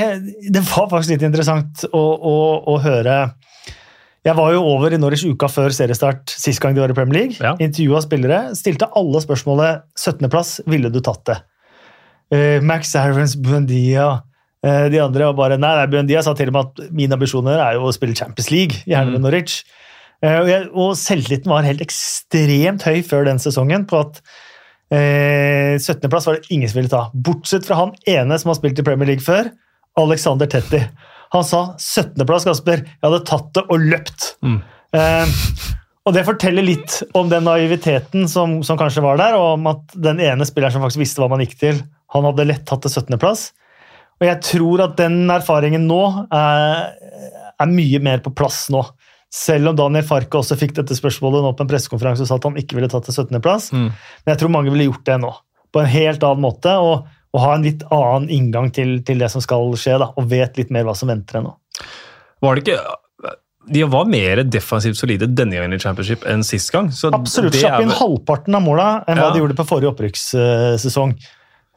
Det 0.55 0.63
var 0.65 0.91
faktisk 0.93 1.15
litt 1.15 1.27
interessant 1.27 1.85
å, 1.91 2.03
å, 2.03 2.37
å 2.73 2.77
høre 2.85 3.17
Jeg 4.25 4.37
var 4.39 4.53
jo 4.55 4.63
over 4.71 4.95
i 4.95 5.01
Norwich 5.01 5.27
uka 5.29 5.51
før 5.53 5.75
seriestart 5.75 6.33
sist 6.33 6.63
gang 6.63 6.77
de 6.77 6.85
var 6.85 6.93
i 6.93 6.97
Premier 6.97 7.21
League. 7.21 7.41
Ja. 7.41 7.57
Intervjua 7.61 8.05
spillere. 8.05 8.45
Stilte 8.57 8.89
alle 8.97 9.21
spørsmålet 9.25 9.85
17.-plass, 10.01 10.63
ville 10.71 10.93
du 10.93 11.03
tatt 11.05 11.27
det? 11.29 11.41
Uh, 12.33 12.63
Max 12.65 12.95
Aarons, 12.97 13.37
Buendia 13.37 14.23
Eh, 14.65 14.87
de 14.93 15.01
andre 15.03 15.29
var 15.29 15.37
bare 15.37 15.61
Nei, 15.61 15.73
nei 15.77 15.89
Buendia 15.93 16.23
sa 16.25 16.33
til 16.37 16.51
og 16.51 16.57
med 16.57 16.71
at 16.71 16.93
mine 16.97 17.17
ambisjoner 17.19 17.61
er 17.61 17.77
jo 17.77 17.89
å 17.89 17.95
spille 17.95 18.17
Champions 18.17 18.51
League, 18.53 18.81
gjerne 18.89 19.13
med 19.13 19.21
mm. 19.21 19.27
Norwich. 19.27 19.61
Eh, 20.25 20.39
og, 20.39 20.49
jeg, 20.49 20.69
og 20.73 20.95
selvtilliten 20.99 21.53
var 21.53 21.69
helt 21.69 21.85
ekstremt 21.85 22.87
høy 22.89 23.03
før 23.07 23.29
den 23.29 23.43
sesongen 23.43 23.85
på 23.91 24.01
at 24.07 24.23
eh, 24.95 25.75
17.-plass 25.77 26.29
var 26.29 26.39
det 26.39 26.55
ingen 26.55 26.71
som 26.71 26.81
ville 26.81 26.93
ta. 26.93 27.07
Bortsett 27.15 27.67
fra 27.67 27.79
han 27.83 27.95
ene 28.11 28.39
som 28.41 28.53
har 28.53 28.59
spilt 28.61 28.81
i 28.81 28.87
Premier 28.87 29.11
League 29.11 29.25
før, 29.25 29.51
Alexander 30.01 30.51
Tetti. 30.51 30.83
Han 31.35 31.47
sa 31.47 31.65
17.-plass, 31.79 32.47
Kasper. 32.47 32.85
Jeg 32.87 33.05
hadde 33.07 33.25
tatt 33.27 33.51
det 33.57 33.65
og 33.67 33.89
løpt. 33.91 34.29
Mm. 34.47 34.61
Eh, 34.95 35.39
og 36.05 36.13
det 36.13 36.27
forteller 36.27 36.67
litt 36.67 37.01
om 37.17 37.31
den 37.33 37.47
naiviteten 37.49 38.29
som, 38.29 38.59
som, 38.67 38.79
kanskje 38.79 39.03
var 39.05 39.19
der, 39.21 39.37
og 39.39 39.55
om 39.57 39.71
at 39.73 39.95
den 40.07 40.21
ene 40.23 40.47
spilleren 40.47 40.77
som 40.77 40.85
faktisk 40.85 41.03
visste 41.03 41.23
hva 41.23 41.31
man 41.33 41.43
gikk 41.43 41.57
til, 41.63 41.81
han 42.15 42.29
hadde 42.29 42.47
lett 42.51 42.67
tatt 42.69 42.85
det 42.85 42.93
17.-plass. 42.93 43.49
Og 44.21 44.29
jeg 44.29 44.41
tror 44.47 44.85
at 44.85 44.99
den 45.01 45.25
erfaringen 45.33 45.89
nå 45.89 46.03
er, 46.29 46.93
er 47.59 47.73
mye 47.73 48.03
mer 48.05 48.23
på 48.23 48.35
plass 48.37 48.67
nå. 48.71 48.85
Selv 49.35 49.73
om 49.73 49.79
Daniel 49.79 50.07
Farke 50.07 50.39
også 50.39 50.57
fikk 50.59 50.77
dette 50.77 50.95
spørsmålet 50.95 51.43
nå 51.43 51.53
på 51.59 51.65
en 51.65 51.71
pressekonferanse 51.71 52.23
og 52.23 52.31
sa 52.31 52.39
at 52.39 52.47
han 52.47 52.59
ikke 52.61 52.79
ville 52.79 52.91
tatt 52.93 53.09
til 53.09 53.17
17.-plass. 53.17 53.73
Mm. 53.75 53.89
Men 53.91 54.33
jeg 54.33 54.41
tror 54.41 54.53
mange 54.55 54.71
ville 54.71 54.87
gjort 54.87 55.07
det 55.09 55.17
nå, 55.25 55.33
på 55.75 55.83
en 55.83 55.91
helt 55.91 56.27
annen 56.27 56.45
måte. 56.45 56.75
Og, 56.79 57.09
og 57.35 57.43
ha 57.43 57.55
en 57.57 57.67
litt 57.67 57.83
annen 57.95 58.29
inngang 58.31 58.71
til, 58.75 59.01
til, 59.07 59.19
det 59.23 59.33
som 59.33 59.43
skal 59.43 59.75
skje, 59.81 59.97
da, 60.03 60.13
og 60.15 60.29
vet 60.31 60.61
litt 60.61 60.71
mer 60.75 60.87
hva 60.87 60.95
som 60.99 61.11
venter 61.11 61.41
ennå. 61.41 61.57
Var 62.45 62.55
det 62.55 62.63
ikke 62.63 62.79
de 63.65 63.81
var 63.89 64.09
mer 64.13 64.43
defensivt 64.45 64.99
solide 64.99 65.29
denne 65.33 65.57
gangen 65.57 65.73
i 65.73 65.81
Championship 65.81 66.27
enn 66.29 66.43
sist 66.45 66.69
gang. 66.75 66.91
Absolutt. 67.17 67.57
Slapp 67.57 67.81
inn 67.81 67.93
halvparten 67.97 68.57
av 68.59 68.65
måla 68.65 68.89
enn 69.09 69.17
ja. 69.17 69.25
hva 69.25 69.31
de 69.33 69.41
gjorde 69.41 69.57
på 69.57 69.65
forrige 69.71 69.93
opprykkssesong. 69.95 71.15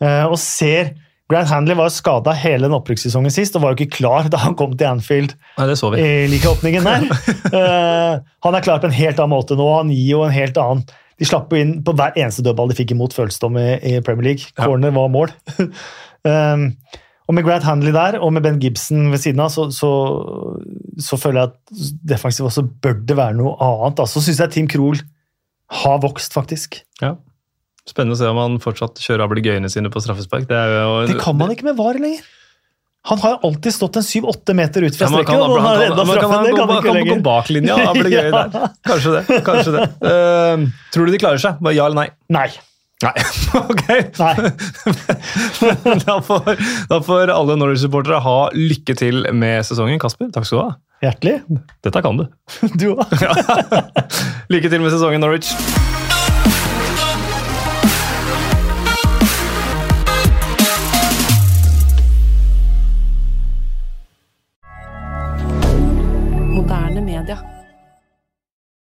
Eh, 0.04 0.26
og 0.28 0.36
ser 0.42 0.92
Grant 1.28 1.50
Handley 1.52 1.76
var 1.76 1.92
skada 1.92 2.32
hele 2.40 2.70
den 2.70 2.76
opprykkssesongen 2.78 3.34
sist 3.34 3.56
og 3.58 3.66
var 3.66 3.74
jo 3.74 3.82
ikke 3.82 3.98
klar 3.98 4.30
da 4.32 4.40
han 4.46 4.56
kom 4.60 4.78
til 4.80 4.88
Anfield. 4.88 5.34
Nei, 5.58 5.66
det 5.68 5.76
så 5.80 5.90
vi. 5.92 6.00
i 6.00 6.30
like 6.32 6.48
åpningen 6.48 6.88
der. 6.88 7.08
uh, 7.52 8.14
han 8.48 8.56
er 8.56 8.64
klar 8.64 8.80
på 8.84 8.88
en 8.88 8.96
helt 8.96 9.20
annen 9.20 9.36
måte 9.36 9.58
nå. 9.60 9.68
Han 9.82 9.92
gir 9.92 10.14
jo 10.14 10.24
en 10.28 10.36
helt 10.36 10.60
annen 10.62 10.86
De 11.18 11.28
slapp 11.28 11.52
jo 11.52 11.60
inn 11.60 11.82
på 11.84 11.96
hver 11.98 12.16
eneste 12.16 12.46
dødball 12.46 12.72
de 12.72 12.78
fikk 12.78 12.94
imot, 12.96 13.16
føles 13.18 13.42
om 13.44 13.60
i, 13.60 13.68
i, 13.82 13.98
Premier 14.06 14.30
League. 14.30 14.54
Corner 14.56 14.94
var 14.96 15.12
mål. 15.12 15.34
um, 16.30 16.70
og 17.28 17.36
med 17.36 17.44
Grant 17.44 17.66
Handley 17.68 17.92
der, 17.92 18.20
og 18.24 18.32
med 18.32 18.46
Ben 18.46 18.60
Gibson 18.62 19.10
ved 19.12 19.20
siden 19.20 19.42
av, 19.44 19.50
så, 19.52 19.68
så, 19.74 19.90
så 21.04 21.20
føler 21.20 21.42
jeg 21.42 21.50
at 21.50 21.88
defensivt 22.14 22.48
også 22.48 22.64
bør 22.86 23.02
det 23.04 23.18
være 23.20 23.36
noe 23.36 23.58
annet. 23.60 24.06
Så 24.08 24.24
syns 24.24 24.40
jeg 24.40 24.54
Team 24.54 24.70
Krohl 24.72 25.02
har 25.82 26.00
vokst, 26.06 26.38
faktisk. 26.38 26.80
Ja. 27.02 27.18
Spennende 27.88 28.18
å 28.18 28.20
se 28.20 28.28
om 28.28 28.40
han 28.42 28.58
fortsatt 28.64 29.00
kjører 29.00 29.26
ablegøyene 29.28 29.70
sine 29.72 29.92
på 29.94 30.02
straffespark. 30.04 30.50
Det, 30.50 30.58
jo, 30.74 30.98
det 31.08 31.22
kan 31.22 31.38
man 31.40 31.54
ikke 31.54 31.70
med 31.70 31.78
VAR 31.80 32.00
lenger. 32.02 32.26
Han 33.08 33.20
har 33.24 33.40
alltid 33.48 33.74
stått 33.74 33.96
en 33.96 34.04
syv-åtte 34.04 34.54
meter 34.58 34.84
ut 34.84 34.96
fra 34.98 35.08
streken. 35.08 35.34
Ja, 35.34 35.48
man 35.48 35.58
kan, 35.58 35.66
han, 35.66 35.78
kan, 35.80 36.32
han, 36.32 36.56
kan, 36.56 36.82
kan, 36.84 37.08
gå 37.08 37.20
bak 37.24 37.52
linja 37.56 37.78
ablegøye 37.88 38.26
ja. 38.28 38.42
der. 38.52 38.74
Kanskje 38.90 39.14
det. 39.16 39.42
kanskje 39.48 39.76
det. 39.78 39.86
Uh, 40.04 40.66
tror 40.92 41.08
du 41.08 41.16
de 41.16 41.22
klarer 41.22 41.40
seg? 41.40 41.62
Ja 41.72 41.88
eller 41.88 42.02
nei? 42.02 42.10
Nei. 42.36 42.50
Nei, 43.06 43.14
ok. 43.72 43.84
Nei. 44.18 44.34
da, 46.08 46.18
får, 46.26 46.48
da, 46.90 47.00
får, 47.06 47.32
alle 47.32 47.56
Norwich-supportere 47.62 48.20
ha 48.26 48.38
lykke 48.58 48.98
til 48.98 49.30
med 49.38 49.64
sesongen. 49.70 50.02
Kasper, 50.02 50.34
takk 50.34 50.50
skal 50.50 50.60
du 50.60 50.64
ha. 50.66 50.72
Hjertelig. 51.06 51.38
Dette 51.86 52.02
kan 52.02 52.20
du. 52.20 52.26
Du 52.76 52.90
òg. 52.96 53.06
lykke 54.52 54.74
til 54.74 54.82
med 54.82 54.92
sesongen, 54.92 55.22
Norwich. 55.24 55.54